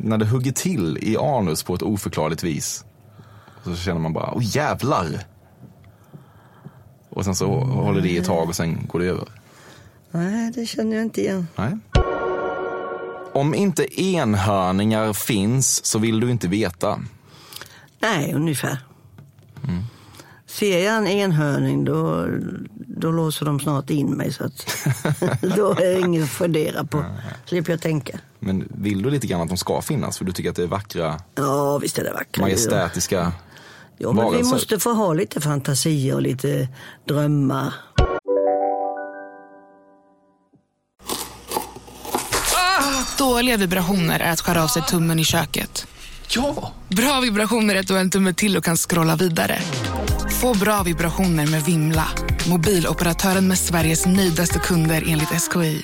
När 0.00 0.18
det 0.18 0.26
hugger 0.26 0.52
till 0.52 0.98
i 1.02 1.16
anus 1.16 1.62
på 1.62 1.74
ett 1.74 1.82
oförklarligt 1.82 2.42
vis. 2.42 2.84
Så 3.64 3.76
känner 3.76 4.00
man 4.00 4.12
bara, 4.12 4.32
åh 4.34 4.42
jävlar! 4.44 5.06
Och 7.10 7.24
sen 7.24 7.34
så 7.34 7.60
håller 7.60 8.00
det 8.00 8.08
i 8.08 8.16
ett 8.16 8.26
tag 8.26 8.48
och 8.48 8.56
sen 8.56 8.86
går 8.86 8.98
det 9.00 9.06
över. 9.06 9.28
Nej, 10.10 10.52
det 10.54 10.66
känner 10.66 10.96
jag 10.96 11.04
inte 11.04 11.20
igen. 11.20 11.46
Nej. 11.56 11.78
Om 13.34 13.54
inte 13.54 14.02
enhörningar 14.02 15.12
finns 15.12 15.84
så 15.84 15.98
vill 15.98 16.20
du 16.20 16.30
inte 16.30 16.48
veta. 16.48 17.00
Nej, 18.00 18.32
ungefär. 18.34 18.78
Ser 20.46 20.84
jag 20.84 20.96
en 20.96 21.06
enhörning 21.06 21.84
då, 21.84 22.26
då 22.86 23.10
låser 23.10 23.46
de 23.46 23.60
snart 23.60 23.90
in 23.90 24.10
mig. 24.10 24.32
Så 24.32 24.44
att, 24.44 24.66
då 25.56 25.70
är 25.70 25.94
det 25.94 26.00
inget 26.00 26.24
att 26.24 26.30
fundera 26.30 26.84
på. 26.84 27.04
Slipper 27.46 27.72
jag 27.72 27.80
tänka. 27.80 28.18
Men 28.38 28.68
vill 28.70 29.02
du 29.02 29.10
lite 29.10 29.26
grann 29.26 29.40
att 29.40 29.48
de 29.48 29.56
ska 29.56 29.82
finnas? 29.82 30.18
För 30.18 30.24
du 30.24 30.32
tycker 30.32 30.50
att 30.50 30.56
det 30.56 30.62
är 30.62 30.66
vackra, 30.66 31.20
Ja, 31.34 31.78
visst 31.78 31.98
är 31.98 32.04
det 32.04 32.12
vackert. 32.12 32.40
majestätiska 32.40 33.32
Ja, 33.98 34.12
men 34.12 34.32
vi 34.32 34.42
måste 34.42 34.78
få 34.78 34.92
ha 34.92 35.12
lite 35.14 35.40
fantasier 35.40 36.14
och 36.14 36.22
lite 36.22 36.68
drömmar. 37.08 37.74
Dåliga 43.18 43.56
vibrationer 43.56 44.20
är 44.20 44.32
att 44.32 44.40
skära 44.40 44.62
av 44.64 44.68
sig 44.68 44.82
tummen 44.82 45.18
i 45.18 45.24
köket. 45.24 45.86
Ja! 46.28 46.72
Bra 46.88 47.20
vibrationer 47.20 47.74
är 47.74 47.80
att 47.80 47.88
du 47.88 47.94
har 47.94 48.00
en 48.00 48.10
tumme 48.10 48.34
till 48.34 48.56
och 48.56 48.64
kan 48.64 48.76
scrolla 48.76 49.16
vidare. 49.16 49.58
Få 50.40 50.58
bra 50.58 50.82
vibrationer 50.82 51.46
med 51.46 51.62
Vimla. 51.64 52.06
Mobiloperatören 52.48 53.48
med 53.48 53.58
Sveriges 53.58 54.06
nöjdaste 54.06 54.58
kunder 54.58 55.04
enligt 55.06 55.42
SKI. 55.42 55.82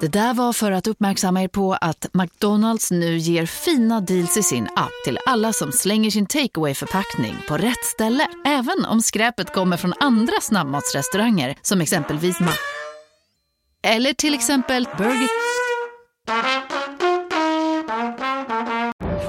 Det 0.00 0.08
där 0.08 0.34
var 0.34 0.52
för 0.52 0.72
att 0.72 0.86
uppmärksamma 0.86 1.42
er 1.42 1.48
på 1.48 1.72
att 1.80 2.06
McDonalds 2.12 2.90
nu 2.90 3.18
ger 3.18 3.46
fina 3.46 4.00
deals 4.00 4.36
i 4.36 4.42
sin 4.42 4.64
app 4.76 4.90
till 5.04 5.18
alla 5.26 5.52
som 5.52 5.72
slänger 5.72 6.10
sin 6.10 6.26
takeaway 6.26 6.74
förpackning 6.74 7.36
på 7.48 7.56
rätt 7.56 7.84
ställe. 7.84 8.28
Även 8.46 8.84
om 8.84 9.02
skräpet 9.02 9.52
kommer 9.52 9.76
från 9.76 9.94
andra 10.00 10.40
snabbmatsrestauranger 10.40 11.56
som 11.62 11.80
exempelvis 11.80 12.40
Ma... 12.40 12.52
Eller 13.82 14.12
till 14.12 14.34
exempel 14.34 14.88
Burger... 14.98 15.28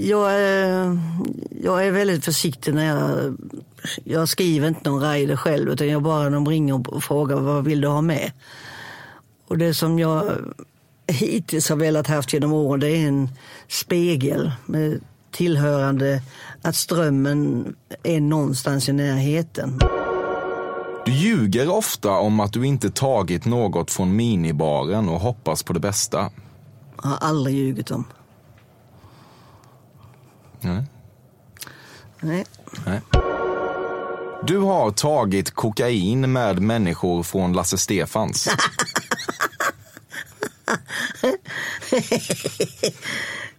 Jag 0.00 0.32
är, 0.34 0.98
jag 1.62 1.86
är 1.86 1.90
väldigt 1.90 2.24
försiktig 2.24 2.74
när 2.74 2.86
jag... 2.86 3.36
Jag 4.04 4.28
skriver 4.28 4.68
inte 4.68 4.90
någon 4.90 5.12
rider 5.12 5.36
själv 5.36 5.68
utan 5.68 5.88
jag 5.88 6.02
bara 6.02 6.30
de 6.30 6.48
ringer 6.48 6.94
och 6.94 7.04
frågar 7.04 7.36
vad 7.36 7.64
vill 7.64 7.80
du 7.80 7.88
ha 7.88 8.00
med. 8.00 8.32
Och 9.48 9.58
det 9.58 9.74
som 9.74 9.98
jag 9.98 10.32
hittills 11.06 11.68
har 11.68 11.76
velat 11.76 12.06
haft 12.06 12.32
genom 12.32 12.52
åren 12.52 12.80
det 12.80 12.88
är 12.88 13.08
en 13.08 13.28
spegel 13.68 14.52
med 14.66 15.00
tillhörande 15.30 16.22
att 16.62 16.76
strömmen 16.76 17.74
är 18.02 18.20
någonstans 18.20 18.88
i 18.88 18.92
närheten. 18.92 19.78
Du 21.04 21.12
ljuger 21.12 21.70
ofta 21.70 22.10
om 22.10 22.40
att 22.40 22.52
du 22.52 22.66
inte 22.66 22.90
tagit 22.90 23.44
något 23.44 23.90
från 23.90 24.16
minibaren 24.16 25.08
och 25.08 25.20
hoppas 25.20 25.62
på 25.62 25.72
det 25.72 25.80
bästa. 25.80 26.30
Jag 27.02 27.08
har 27.08 27.28
aldrig 27.28 27.56
ljugit 27.56 27.90
om. 27.90 28.04
Nej. 30.60 30.84
Nej. 32.20 32.44
Nej. 32.86 33.00
Du 34.46 34.58
har 34.58 34.90
tagit 34.90 35.50
kokain 35.50 36.32
med 36.32 36.62
människor 36.62 37.22
från 37.22 37.52
Lasse 37.52 37.78
Stefans. 37.78 38.48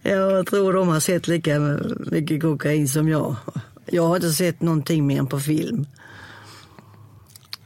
Jag 0.02 0.46
tror 0.46 0.72
de 0.72 0.88
har 0.88 1.00
sett 1.00 1.28
lika 1.28 1.58
mycket 1.98 2.42
kokain 2.42 2.88
som 2.88 3.08
jag. 3.08 3.36
Jag 3.86 4.06
har 4.06 4.16
inte 4.16 4.30
sett 4.30 4.60
någonting 4.60 5.06
mer 5.06 5.18
än 5.18 5.26
på 5.26 5.40
film. 5.40 5.86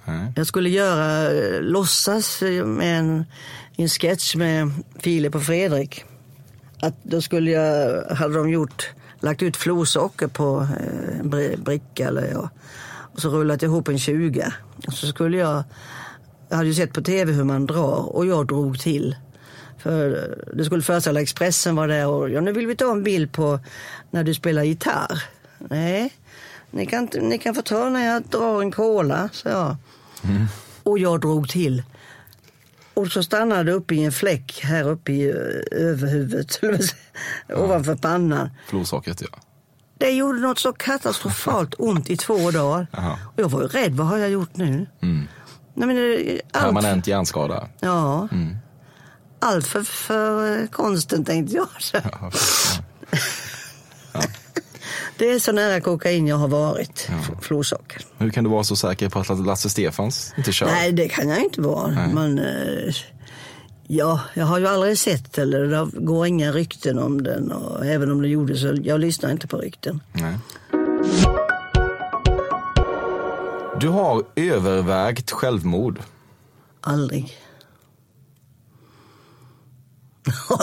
Nej. 0.05 0.33
Jag 0.37 0.47
skulle 0.47 0.71
göra, 0.71 1.33
eh, 1.33 1.61
låtsas 1.63 2.43
med 2.65 2.99
en, 2.99 3.25
en 3.77 3.89
sketch 3.89 4.35
med 4.35 4.71
Filip 4.99 5.35
och 5.35 5.43
Fredrik. 5.43 6.05
Att 6.81 7.05
då 7.05 7.21
skulle 7.23 7.51
jag, 7.51 8.05
hade 8.15 8.35
de 8.35 8.51
gjort, 8.51 8.89
lagt 9.25 9.43
ut 9.43 9.57
florsocker 9.57 10.27
på 10.27 10.61
eh, 10.81 11.21
en 11.21 11.31
bri- 11.31 11.57
bricka 11.65 12.09
eller 12.09 12.31
ja. 12.33 12.51
Och 13.15 13.21
så 13.21 13.29
rullat 13.29 13.63
ihop 13.63 13.89
en 13.89 13.99
20. 13.99 14.53
Och 14.87 14.93
så 14.93 15.07
skulle 15.07 15.37
jag, 15.37 15.65
jag 16.49 16.57
hade 16.57 16.69
ju 16.69 16.75
sett 16.75 16.93
på 16.93 17.03
tv 17.03 17.33
hur 17.33 17.45
man 17.45 17.67
drar 17.67 18.17
och 18.17 18.27
jag 18.27 18.47
drog 18.47 18.81
till. 18.81 19.17
För 19.79 20.11
eh, 20.17 20.55
det 20.57 20.65
skulle 20.65 20.83
föreställa 20.83 21.21
Expressen 21.21 21.77
var 21.77 21.89
där 21.89 22.07
och 22.07 22.31
ja, 22.31 22.41
nu 22.41 22.53
vill 22.53 22.67
vi 22.67 22.77
ta 22.77 22.93
en 22.93 23.03
bild 23.03 23.33
på 23.33 23.61
när 24.11 24.25
du 24.25 24.35
spelar 24.35 24.63
gitarr. 24.63 25.23
Nej, 25.59 26.13
ni 26.71 26.87
kan, 26.87 27.09
ni 27.21 27.39
kan 27.39 27.55
få 27.55 27.63
ta 27.63 27.89
när 27.89 28.07
jag 28.07 28.23
drar 28.23 28.63
en 28.63 28.73
cola, 28.73 29.29
sa 29.33 29.49
jag. 29.49 29.77
Och 30.83 30.99
jag 30.99 31.21
drog 31.21 31.49
till. 31.49 31.83
Och 32.95 33.13
så 33.13 33.23
stannade 33.23 33.63
det 33.63 33.73
uppe 33.73 33.95
i 33.95 34.05
en 34.05 34.13
fläck 34.13 34.61
här 34.63 34.89
uppe 34.89 35.13
i 35.13 35.31
ö, 35.31 35.63
överhuvudet, 35.71 36.61
jag, 37.47 37.61
ovanför 37.61 37.97
pannan. 37.97 38.51
Florsockret, 38.67 39.21
ja. 39.21 39.39
Det 39.99 40.11
gjorde 40.11 40.39
något 40.39 40.59
så 40.59 40.73
katastrofalt 40.73 41.75
ont 41.79 42.11
i 42.11 42.17
två 42.17 42.51
dagar. 42.51 42.87
Och 43.35 43.43
jag 43.43 43.49
var 43.49 43.63
ju 43.63 43.69
rädd, 43.69 43.95
vad 43.95 44.07
har 44.07 44.19
jag 44.19 44.31
gjort 44.31 44.57
nu? 44.57 44.87
Nej, 45.77 45.87
men 45.87 45.97
det, 45.97 46.41
allt, 46.53 46.65
Permanent 46.65 47.07
hjärnskada. 47.07 47.69
Ja. 47.81 48.29
Allt 49.41 49.67
för, 49.67 49.83
för 49.83 50.61
eh, 50.61 50.67
konsten 50.67 51.25
tänkte 51.25 51.57
jag. 51.57 51.69
Så. 51.79 51.99
Det 55.19 55.31
är 55.31 55.39
så 55.39 55.53
nära 55.53 55.81
kokain 55.81 56.27
jag 56.27 56.37
har 56.37 56.49
varit, 56.49 57.09
ja. 57.09 57.37
florsocker. 57.41 58.03
Hur 58.19 58.31
kan 58.31 58.45
du 58.45 58.51
vara 58.51 58.65
så 58.65 58.77
säker 58.77 59.09
på 59.09 59.19
att 59.19 59.47
Lasse 59.47 59.71
Stefans 59.71 60.35
inte 60.37 60.53
kör? 60.53 60.67
Nej, 60.67 60.93
det 60.93 61.09
kan 61.09 61.29
jag 61.29 61.45
inte 61.45 61.61
vara. 61.61 62.09
Men, 62.15 62.39
eh, 62.39 62.95
ja, 63.87 64.21
jag 64.35 64.45
har 64.45 64.59
ju 64.59 64.67
aldrig 64.67 64.99
sett 64.99 65.39
eller 65.39 65.61
det 65.61 65.89
går 65.93 66.27
inga 66.27 66.53
rykten 66.53 66.99
om 66.99 67.23
den. 67.23 67.53
Och 67.53 67.87
även 67.87 68.11
om 68.11 68.23
det 68.23 68.29
gjorde 68.29 68.57
så 68.57 68.77
jag 68.83 69.01
lyssnar 69.01 69.31
inte 69.31 69.47
på 69.47 69.57
rykten. 69.57 70.01
Nej. 70.13 70.39
Du 73.81 73.89
har 73.89 74.25
övervägt 74.37 75.31
självmord. 75.31 76.01
Aldrig. 76.81 77.39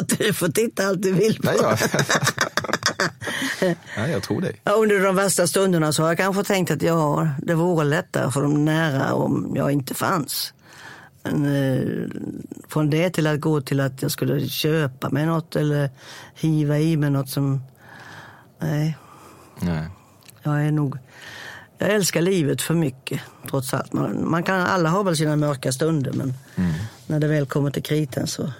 du 0.17 0.33
får 0.33 0.47
titta 0.47 0.87
allt 0.87 1.01
du 1.01 1.11
vill 1.11 1.35
på. 1.35 1.45
Nej, 1.45 1.57
jag... 1.61 1.79
Nej, 3.97 4.11
jag 4.11 4.23
tror 4.23 4.41
dig. 4.41 4.61
Under 4.63 4.99
de 4.99 5.15
värsta 5.15 5.47
stunderna 5.47 5.93
så 5.93 6.01
har 6.03 6.09
jag 6.09 6.17
kanske 6.17 6.43
tänkt 6.43 6.71
att 6.71 6.81
ja, 6.81 7.29
det 7.37 7.53
vore 7.53 7.85
lättare 7.85 8.31
för 8.31 8.41
de 8.41 8.65
nära 8.65 9.13
om 9.13 9.53
jag 9.55 9.71
inte 9.71 9.93
fanns. 9.93 10.53
Men, 11.23 11.45
eh, 11.45 12.09
från 12.67 12.89
det 12.89 13.09
till 13.09 13.27
att 13.27 13.39
gå 13.39 13.61
till 13.61 13.79
att 13.79 14.01
jag 14.01 14.11
skulle 14.11 14.47
köpa 14.47 15.09
mig 15.09 15.25
något 15.25 15.55
eller 15.55 15.89
hiva 16.35 16.79
i 16.79 16.97
mig 16.97 17.09
något 17.09 17.29
som... 17.29 17.61
Nej, 18.59 18.97
Nej. 19.59 19.87
jag 20.43 20.65
är 20.65 20.71
nog... 20.71 20.97
Jag 21.77 21.89
älskar 21.89 22.21
livet 22.21 22.61
för 22.61 22.73
mycket, 22.73 23.21
trots 23.49 23.73
allt. 23.73 23.93
Man, 23.93 24.29
man 24.29 24.43
kan, 24.43 24.61
alla 24.61 24.89
har 24.89 25.03
väl 25.03 25.17
sina 25.17 25.35
mörka 25.35 25.71
stunder, 25.71 26.11
men 26.11 26.33
när 27.07 27.19
det 27.19 27.27
väl 27.27 27.45
kommer 27.45 27.71
till 27.71 27.83
kritan 27.83 28.27
så... 28.27 28.51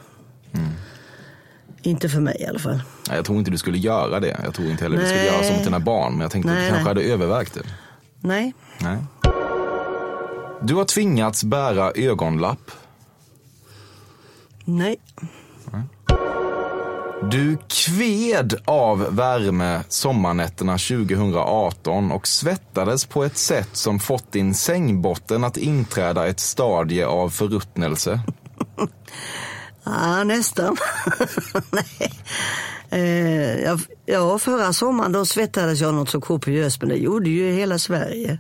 Inte 1.84 2.10
för 2.10 2.20
mig 2.20 2.38
i 2.40 2.46
alla 2.46 2.60
fall. 2.60 2.82
Nej, 3.08 3.16
Jag 3.18 3.26
tror 3.26 3.38
inte 3.38 3.52
du 3.52 3.58
skulle 3.58 3.78
göra 3.78 4.20
det. 4.20 4.40
Jag 4.44 4.54
tror 4.54 4.68
inte 4.70 4.84
heller 4.84 4.98
du 4.98 5.06
skulle 5.06 5.18
Nej. 5.24 5.28
göra 5.34 5.44
som 5.44 5.56
mot 5.56 5.64
dina 5.64 5.80
barn. 5.80 6.12
Men 6.14 6.22
jag 6.22 6.32
tänkte 6.32 6.52
att 6.52 6.58
Nej, 6.58 6.66
du 6.66 6.70
kanske 6.76 6.94
nej. 6.94 7.04
hade 7.04 7.14
övervägt 7.14 7.54
det. 7.54 7.62
Nej, 8.20 8.54
Nej. 8.80 8.98
Du 10.62 10.76
har 10.76 10.86
tvingats 10.86 11.44
bära 11.44 11.92
ögonlapp. 11.96 12.72
nej. 14.66 14.98
Du 17.32 17.58
kved 17.68 18.54
av 18.66 19.16
värme 19.16 19.82
sommarnätterna 19.88 20.78
2018 20.78 22.12
och 22.12 22.28
svettades 22.28 23.06
på 23.06 23.24
ett 23.24 23.38
sätt 23.38 23.70
som 23.74 24.00
fått 24.00 24.32
din 24.32 24.54
sängbotten 24.54 25.44
att 25.44 25.58
inträda 25.58 26.28
ett 26.28 26.40
stadie 26.40 27.06
av 27.08 27.30
förruttnelse. 27.30 28.20
Ja, 29.84 30.24
nästan. 30.24 30.78
Nej. 31.72 32.14
Eh, 32.90 33.80
ja, 34.06 34.40
förra 34.40 34.74
sommaren 34.74 35.12
då 35.12 35.26
svettades 35.26 35.82
jag 35.82 35.94
något 35.94 36.10
så 36.10 36.22
kopiöst, 36.22 36.82
men 36.82 36.90
det 36.90 36.96
gjorde 36.96 37.30
ju 37.30 37.52
hela 37.52 37.80
Sverige. 37.80 38.40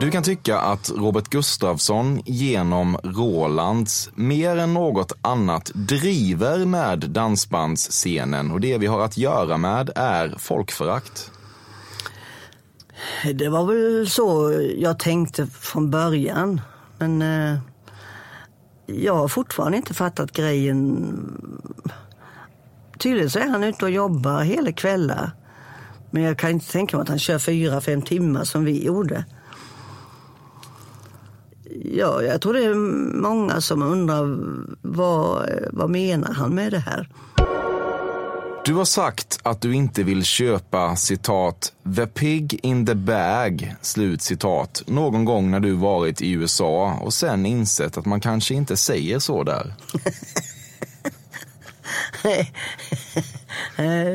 Du 0.00 0.10
kan 0.10 0.22
tycka 0.22 0.58
att 0.58 0.90
Robert 0.90 1.28
Gustafsson 1.28 2.22
genom 2.24 2.98
Rolands 3.02 4.10
mer 4.14 4.56
än 4.56 4.74
något 4.74 5.12
annat 5.22 5.70
driver 5.74 6.64
med 6.64 6.98
dansbandsscenen 6.98 8.50
och 8.50 8.60
det 8.60 8.78
vi 8.78 8.86
har 8.86 9.00
att 9.00 9.16
göra 9.16 9.56
med 9.56 9.90
är 9.96 10.34
folkförakt. 10.38 11.30
Det 13.34 13.48
var 13.48 13.64
väl 13.64 14.10
så 14.10 14.52
jag 14.76 14.98
tänkte 14.98 15.46
från 15.46 15.90
början. 15.90 16.60
Men 16.98 17.22
eh, 17.22 17.58
jag 18.94 19.14
har 19.14 19.28
fortfarande 19.28 19.76
inte 19.76 19.94
fattat 19.94 20.32
grejen. 20.32 21.16
Tydligen 22.98 23.30
så 23.30 23.38
är 23.38 23.48
han 23.48 23.64
ute 23.64 23.84
och 23.84 23.90
jobbar 23.90 24.42
hela 24.42 24.72
kvällar. 24.72 25.30
Men 26.10 26.22
jag 26.22 26.38
kan 26.38 26.50
inte 26.50 26.72
tänka 26.72 26.96
mig 26.96 27.02
att 27.02 27.08
han 27.08 27.18
kör 27.18 27.38
fyra, 27.38 27.80
fem 27.80 28.02
timmar 28.02 28.44
som 28.44 28.64
vi 28.64 28.84
gjorde. 28.84 29.24
Ja, 31.82 32.22
jag 32.22 32.40
tror 32.40 32.52
det 32.52 32.64
är 32.64 32.74
många 33.20 33.60
som 33.60 33.82
undrar 33.82 34.38
vad, 34.82 35.48
vad 35.72 35.90
menar 35.90 36.32
han 36.32 36.54
med 36.54 36.72
det 36.72 36.78
här? 36.78 37.08
Du 38.64 38.74
har 38.74 38.84
sagt 38.84 39.38
att 39.42 39.60
du 39.60 39.74
inte 39.74 40.02
vill 40.02 40.24
köpa 40.24 40.96
citat 40.96 41.72
“the 41.96 42.06
pig 42.06 42.60
in 42.62 42.86
the 42.86 42.94
bag” 42.94 43.74
slut 43.82 44.22
citat 44.22 44.82
någon 44.86 45.24
gång 45.24 45.50
när 45.50 45.60
du 45.60 45.72
varit 45.72 46.22
i 46.22 46.30
USA 46.30 46.98
och 47.00 47.14
sen 47.14 47.46
insett 47.46 47.96
att 47.96 48.06
man 48.06 48.20
kanske 48.20 48.54
inte 48.54 48.76
säger 48.76 49.18
så 49.18 49.44
där. 49.44 49.74
Nej, 52.24 52.52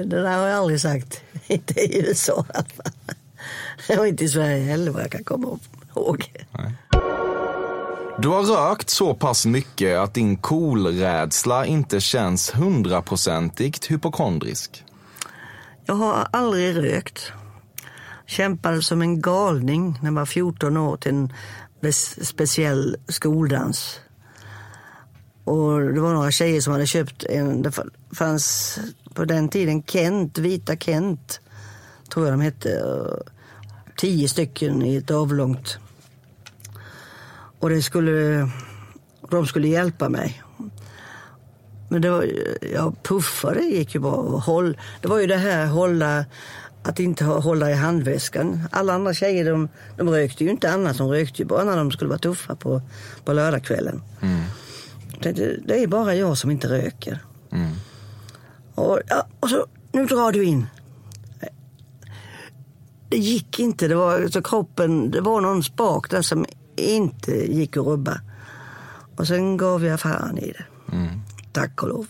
det 0.05 0.21
där 0.21 0.37
har 0.37 0.47
jag 0.47 0.57
aldrig 0.57 0.81
sagt. 0.81 1.21
Inte 1.47 1.79
i 1.79 1.99
USA 2.07 2.45
i 2.53 2.57
alla 2.57 2.65
fall. 2.75 3.99
Och 3.99 4.07
inte 4.07 4.23
i 4.23 4.29
Sverige 4.29 4.63
heller 4.63 4.91
vad 4.91 5.03
jag 5.03 5.11
kan 5.11 5.23
komma 5.23 5.59
ihåg. 5.95 6.31
Du 8.17 8.27
har 8.27 8.43
rökt 8.43 8.89
så 8.89 9.13
pass 9.13 9.45
mycket 9.45 9.97
att 9.97 10.13
din 10.13 10.37
kolrädsla 10.37 11.65
inte 11.65 11.99
känns 11.99 12.55
hundraprocentigt 12.55 13.91
hypokondrisk. 13.91 14.83
Jag 15.85 15.95
har 15.95 16.27
aldrig 16.31 16.77
rökt. 16.77 17.31
Kämpade 18.25 18.81
som 18.81 19.01
en 19.01 19.21
galning 19.21 19.97
när 20.01 20.09
jag 20.09 20.15
var 20.15 20.25
14 20.25 20.77
år 20.77 20.97
till 20.97 21.11
en 21.11 21.31
speciell 22.21 22.97
skoldans. 23.07 23.99
Och 25.43 25.81
det 25.81 26.01
var 26.01 26.13
några 26.13 26.31
tjejer 26.31 26.61
som 26.61 26.73
hade 26.73 26.87
köpt 26.87 27.23
en, 27.23 27.61
det 27.61 27.71
fanns 28.15 28.79
på 29.13 29.25
den 29.25 29.49
tiden 29.49 29.83
Kent, 29.83 30.37
vita 30.37 30.75
Kent, 30.77 31.39
tror 32.13 32.25
jag 32.25 32.33
de 32.33 32.41
hette. 32.41 32.83
och 32.83 33.23
Tio 33.97 34.27
stycken 34.27 34.81
i 34.81 34.95
ett 34.95 35.11
avlångt. 35.11 35.79
Och 37.65 37.71
det 37.71 37.81
skulle, 37.81 38.49
de 39.29 39.47
skulle 39.47 39.67
hjälpa 39.67 40.09
mig. 40.09 40.43
Men 41.89 42.01
det 42.01 42.09
var, 42.09 42.25
ja, 42.73 42.93
puffar 43.03 43.55
det 43.55 43.61
gick 43.61 43.95
ju 43.95 44.01
bra. 44.01 44.21
Håll, 44.39 44.77
det 45.01 45.07
var 45.07 45.19
ju 45.19 45.27
det 45.27 45.37
här 45.37 45.65
hålla, 45.65 46.25
att 46.83 46.99
inte 46.99 47.25
hålla 47.25 47.71
i 47.71 47.73
handväskan. 47.73 48.67
Alla 48.71 48.93
andra 48.93 49.13
tjejer 49.13 49.51
de, 49.51 49.69
de 49.97 50.09
rökte 50.09 50.43
ju 50.43 50.49
inte 50.49 50.71
annat. 50.71 50.97
De 50.97 51.09
rökte 51.09 51.41
ju 51.41 51.47
bara 51.47 51.63
när 51.63 51.77
de 51.77 51.91
skulle 51.91 52.09
vara 52.09 52.19
tuffa 52.19 52.55
på, 52.55 52.81
på 53.23 53.33
lördagskvällen. 53.33 54.01
Det, 55.19 55.31
det, 55.31 55.57
det 55.65 55.83
är 55.83 55.87
bara 55.87 56.15
jag 56.15 56.37
som 56.37 56.51
inte 56.51 56.67
röker. 56.67 57.19
Och, 58.75 58.99
ja, 59.07 59.27
och 59.39 59.49
så, 59.49 59.65
nu 59.91 60.05
drar 60.05 60.31
du 60.31 60.43
in. 60.43 60.65
Det 63.09 63.17
gick 63.17 63.59
inte. 63.59 63.87
Det 63.87 63.95
var, 63.95 64.27
så 64.27 64.41
kroppen, 64.41 65.11
det 65.11 65.21
var 65.21 65.41
någon 65.41 65.63
spak 65.63 66.09
där 66.09 66.21
som 66.21 66.45
inte 66.75 67.31
gick 67.31 67.77
att 67.77 67.85
rubba. 67.85 68.21
Och 69.15 69.27
sen 69.27 69.57
gav 69.57 69.85
jag 69.85 69.99
fan 69.99 70.37
i 70.37 70.51
det. 70.51 70.65
Tack 71.53 71.83
och 71.83 71.89
lov. 71.89 72.07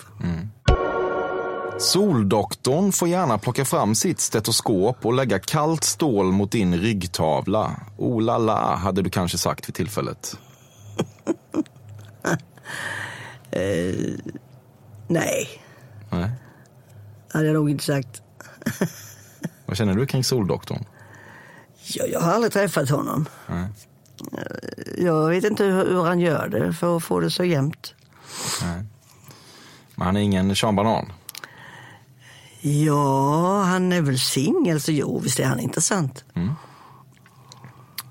Soldoktorn 1.80 2.92
får 2.92 3.08
gärna 3.08 3.38
plocka 3.38 3.66
fram 3.66 3.96
sitt 3.96 4.20
stetoskop 4.20 5.06
och 5.06 5.14
lägga 5.14 5.40
kallt 5.40 5.84
stål 5.84 6.32
mot 6.32 6.52
din 6.52 6.78
ryggtavla. 6.78 7.72
Oh 7.98 8.22
la 8.22 8.38
la, 8.38 8.76
hade 8.76 9.02
du 9.02 9.10
kanske 9.10 9.38
sagt 9.38 9.68
vid 9.68 9.76
tillfället. 9.76 10.38
Nej, 15.08 15.48
Nej. 16.10 16.30
hade 17.34 17.46
jag 17.46 17.54
nog 17.54 17.70
inte 17.70 17.84
sagt. 17.84 18.22
Vad 19.66 19.78
känner 19.78 19.94
du 19.94 20.06
kring 20.06 20.24
soldoktorn? 20.24 20.86
Jag, 21.88 22.10
jag 22.10 22.20
har 22.20 22.32
aldrig 22.32 22.54
träffat 22.54 22.90
honom. 22.90 23.26
Nej. 23.48 23.68
Jag 24.98 25.30
vet 25.30 25.44
inte 25.44 25.64
hur, 25.64 25.86
hur 25.86 26.04
han 26.04 26.20
gör 26.20 26.48
det 26.48 26.74
för 26.74 26.98
att 26.98 27.04
få 27.04 27.20
det 27.20 27.32
så 27.32 27.44
jämnt. 27.44 27.94
Men 29.96 30.06
han 30.06 30.18
är 30.18 30.22
ingen 30.22 30.56
Sean 30.56 30.76
Banan. 30.76 31.12
Ja, 32.62 33.62
han 33.64 33.94
är 33.94 34.02
väl 34.02 34.20
singel, 34.20 34.82
så 34.82 34.92
jo, 34.92 35.20
visst 35.20 35.40
är 35.40 35.46
han 35.46 35.60
intressant. 35.60 36.24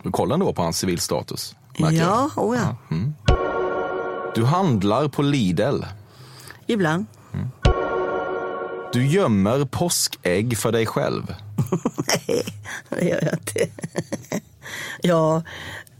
Du 0.02 0.10
kollar 0.10 0.34
ändå 0.34 0.52
på 0.52 0.62
hans 0.62 0.78
civilstatus. 0.78 1.56
Ja, 1.76 2.30
oh 2.36 2.56
ja. 2.56 2.76
Du 4.34 4.44
handlar 4.44 5.08
på 5.08 5.22
Lidl. 5.22 5.82
Ibland. 6.66 7.06
Du 8.92 9.06
gömmer 9.06 9.64
påskägg 9.64 10.58
för 10.58 10.72
dig 10.72 10.86
själv. 10.86 11.22
Nej, 12.06 12.44
det 12.88 13.04
gör 13.04 13.22
jag 13.22 13.32
inte. 13.34 13.68
ja, 15.02 15.42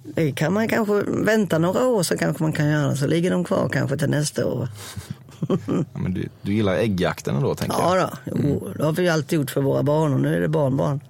det 0.04 0.32
kan 0.32 0.52
man 0.52 0.68
kanske 0.68 1.02
vänta 1.06 1.58
några 1.58 1.86
år 1.86 2.02
så 2.02 2.18
kanske 2.18 2.42
man 2.42 2.52
kan 2.52 2.68
göra. 2.68 2.96
Så 2.96 3.06
ligger 3.06 3.30
de 3.30 3.44
kvar 3.44 3.68
kanske 3.68 3.96
till 3.96 4.10
nästa 4.10 4.46
år. 4.46 4.68
Ja, 5.48 5.98
men 5.98 6.14
du, 6.14 6.28
du 6.42 6.54
gillar 6.54 6.74
äggjakten 6.74 7.36
ändå, 7.36 7.54
tänker 7.54 7.78
jag. 7.78 7.96
Ja 7.96 8.10
då, 8.24 8.32
jo, 8.42 8.72
det 8.76 8.84
har 8.84 8.92
vi 8.92 9.08
alltid 9.08 9.38
gjort 9.38 9.50
för 9.50 9.60
våra 9.60 9.82
barn 9.82 10.14
och 10.14 10.20
nu 10.20 10.36
är 10.36 10.40
det 10.40 10.48
barnbarn. 10.48 11.00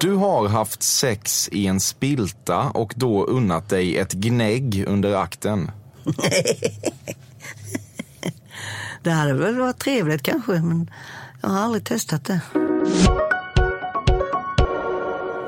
Du 0.00 0.14
har 0.14 0.48
haft 0.48 0.82
sex 0.82 1.48
i 1.52 1.66
en 1.66 1.80
spilta 1.80 2.60
och 2.60 2.94
då 2.96 3.24
unnat 3.24 3.68
dig 3.68 3.98
ett 3.98 4.12
gnägg 4.12 4.84
under 4.88 5.14
akten. 5.14 5.70
Det 9.02 9.10
hade 9.10 9.32
väl 9.34 9.58
varit 9.58 9.78
trevligt 9.78 10.22
kanske, 10.22 10.52
men 10.52 10.90
jag 11.40 11.48
har 11.48 11.60
aldrig 11.60 11.84
testat 11.84 12.24
det. 12.24 12.40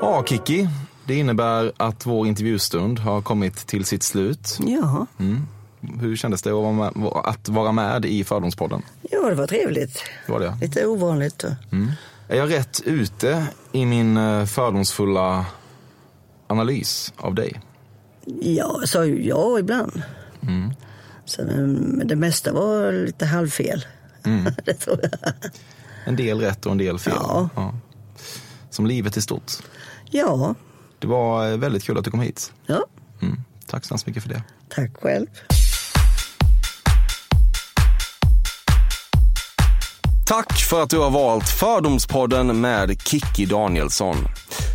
Ja, 0.01 0.23
Kiki. 0.27 0.69
Det 1.11 1.15
innebär 1.15 1.71
att 1.77 2.05
vår 2.05 2.27
intervjustund 2.27 2.99
har 2.99 3.21
kommit 3.21 3.55
till 3.55 3.85
sitt 3.85 4.03
slut. 4.03 4.57
Ja, 4.67 5.05
Hur 5.99 6.15
kändes 6.15 6.41
det 6.41 6.49
att 6.49 6.55
vara 6.55 6.71
med, 6.71 6.91
att 7.25 7.49
vara 7.49 7.71
med 7.71 8.05
i 8.05 8.23
Fördomspodden? 8.23 8.81
ja 9.11 9.29
det 9.29 9.35
var 9.35 9.47
trevligt. 9.47 10.03
Det 10.25 10.31
var 10.31 10.39
det. 10.39 10.57
Lite 10.61 10.85
ovanligt. 10.85 11.43
och- 11.43 11.51
Är 12.27 12.37
jag 12.37 12.51
rätt 12.51 12.81
ute 12.85 13.45
i 13.71 13.85
min 13.85 14.17
eh, 14.17 14.45
fördomsfulla 14.45 15.45
analys 16.47 17.13
av 17.17 17.35
dig? 17.35 17.61
Ja, 18.41 18.81
sa 18.85 19.05
ju 19.05 19.27
ja 19.27 19.59
ibland. 19.59 20.01
Så, 21.25 21.41
men 21.43 22.07
det 22.07 22.15
mesta 22.15 22.53
var 22.53 22.91
lite 23.05 23.25
halvfel. 23.25 23.85
det 24.65 24.73
tror 24.73 24.99
jag. 25.01 25.33
En 26.05 26.15
del 26.15 26.39
rätt 26.39 26.65
och 26.65 26.71
en 26.71 26.77
del 26.77 26.99
fel. 26.99 27.13
Ja. 27.19 27.49
Som 28.69 28.85
livet 28.85 29.17
i 29.17 29.21
stort. 29.21 29.51
Ja, 30.09 30.55
Det 31.01 31.07
var 31.07 31.51
eh, 31.51 31.57
väldigt 31.57 31.83
kul 31.83 31.97
att 31.97 32.05
du 32.05 32.11
kom 32.11 32.19
hit. 32.19 32.53
ja. 32.65 32.85
Mm. 33.21 33.37
Tack 33.67 33.85
så 33.85 33.93
hemskt 33.93 34.07
mycket 34.07 34.23
för 34.23 34.29
det. 34.29 34.43
Tack 34.69 34.91
själv. 35.01 35.27
Tack 40.25 40.59
för 40.59 40.83
att 40.83 40.89
du 40.89 40.99
har 40.99 41.09
valt 41.09 41.49
Fördomspodden 41.49 42.61
med 42.61 43.01
Kikki 43.01 43.45
Danielsson. 43.45 44.15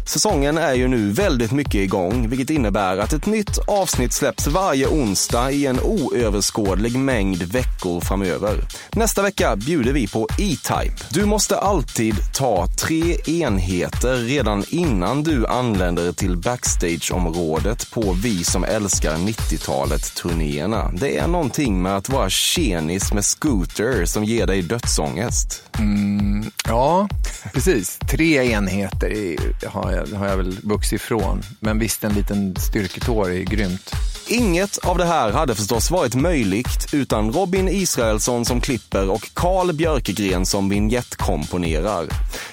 Säsongen 0.06 0.58
är 0.58 0.74
ju 0.74 0.88
nu 0.88 1.10
väldigt 1.12 1.52
mycket 1.52 1.74
igång, 1.74 2.28
vilket 2.28 2.50
innebär 2.50 2.98
att 2.98 3.12
ett 3.12 3.26
nytt 3.26 3.58
avsnitt 3.66 4.12
släpps 4.12 4.46
varje 4.46 4.86
onsdag 4.86 5.50
i 5.50 5.66
en 5.66 5.80
oöverskådlig 5.80 6.98
mängd 6.98 7.42
veckor 7.42 8.00
framöver. 8.00 8.64
Nästa 8.92 9.22
vecka 9.22 9.56
bjuder 9.56 9.92
vi 9.92 10.08
på 10.08 10.28
E-Type. 10.38 10.94
Du 11.10 11.24
måste 11.24 11.58
alltid 11.58 12.14
ta 12.34 12.66
tre 12.66 13.16
enheter 13.26 14.16
redan 14.16 14.64
innan 14.68 15.22
du 15.22 15.46
anländer 15.46 16.12
till 16.12 16.36
backstageområdet 16.36 17.90
på 17.90 18.16
Vi 18.22 18.44
som 18.44 18.64
älskar 18.64 19.16
90-talet-turnéerna. 19.16 20.92
Det 20.92 21.16
är 21.16 21.28
någonting 21.28 21.82
med 21.82 21.96
att 21.96 22.08
vara 22.08 22.30
tjenis 22.30 23.12
med 23.12 23.24
scooter 23.24 24.04
som 24.04 24.24
ger 24.24 24.46
dig 24.46 24.62
dödsångest. 24.62 25.65
Mm, 25.78 26.50
ja, 26.68 27.08
precis. 27.52 27.98
Tre 28.10 28.52
enheter 28.52 29.36
har 29.66 29.92
jag, 29.92 30.06
har 30.18 30.26
jag 30.26 30.36
väl 30.36 30.58
vuxit 30.62 31.00
ifrån. 31.00 31.42
Men 31.60 31.78
visst, 31.78 32.04
en 32.04 32.12
liten 32.12 32.56
styrketår 32.56 33.32
är 33.32 33.40
grymt. 33.40 33.94
Inget 34.28 34.78
av 34.78 34.98
det 34.98 35.04
här 35.04 35.32
hade 35.32 35.54
förstås 35.54 35.90
varit 35.90 36.14
möjligt 36.14 36.88
utan 36.92 37.32
Robin 37.32 37.68
Israelsson 37.68 38.44
som 38.44 38.60
klipper 38.60 39.10
och 39.10 39.30
Karl 39.34 39.72
Björkegren 39.72 40.46
som 40.46 40.68
vignettkomponerar. 40.68 42.06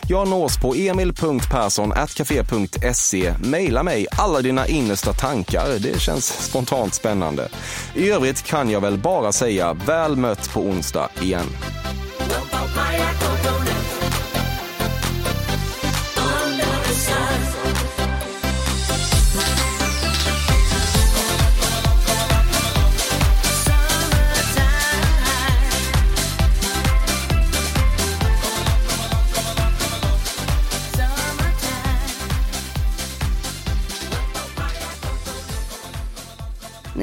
Jag 0.07 0.27
nås 0.27 0.57
på 0.57 0.75
emil.perssonatcafe.se. 0.75 3.33
Maila 3.43 3.83
mig 3.83 4.07
alla 4.11 4.41
dina 4.41 4.67
innersta 4.67 5.13
tankar. 5.13 5.79
Det 5.79 5.99
känns 5.99 6.25
spontant 6.25 6.93
spännande. 6.93 7.49
I 7.95 8.09
övrigt 8.09 8.43
kan 8.43 8.69
jag 8.69 8.81
väl 8.81 8.97
bara 8.97 9.31
säga 9.31 9.73
väl 9.73 10.15
mött 10.15 10.53
på 10.53 10.61
onsdag 10.61 11.09
igen. 11.21 11.47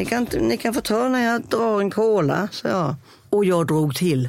Ni 0.00 0.06
kan, 0.06 0.26
ni 0.40 0.56
kan 0.56 0.74
få 0.74 0.80
ta 0.80 1.08
när 1.08 1.24
jag 1.24 1.42
drar 1.42 1.80
en 1.80 1.90
cola, 1.90 2.48
sa 2.52 2.68
jag. 2.68 2.94
Och 3.30 3.44
jag 3.44 3.66
drog 3.66 3.94
till. 3.94 4.28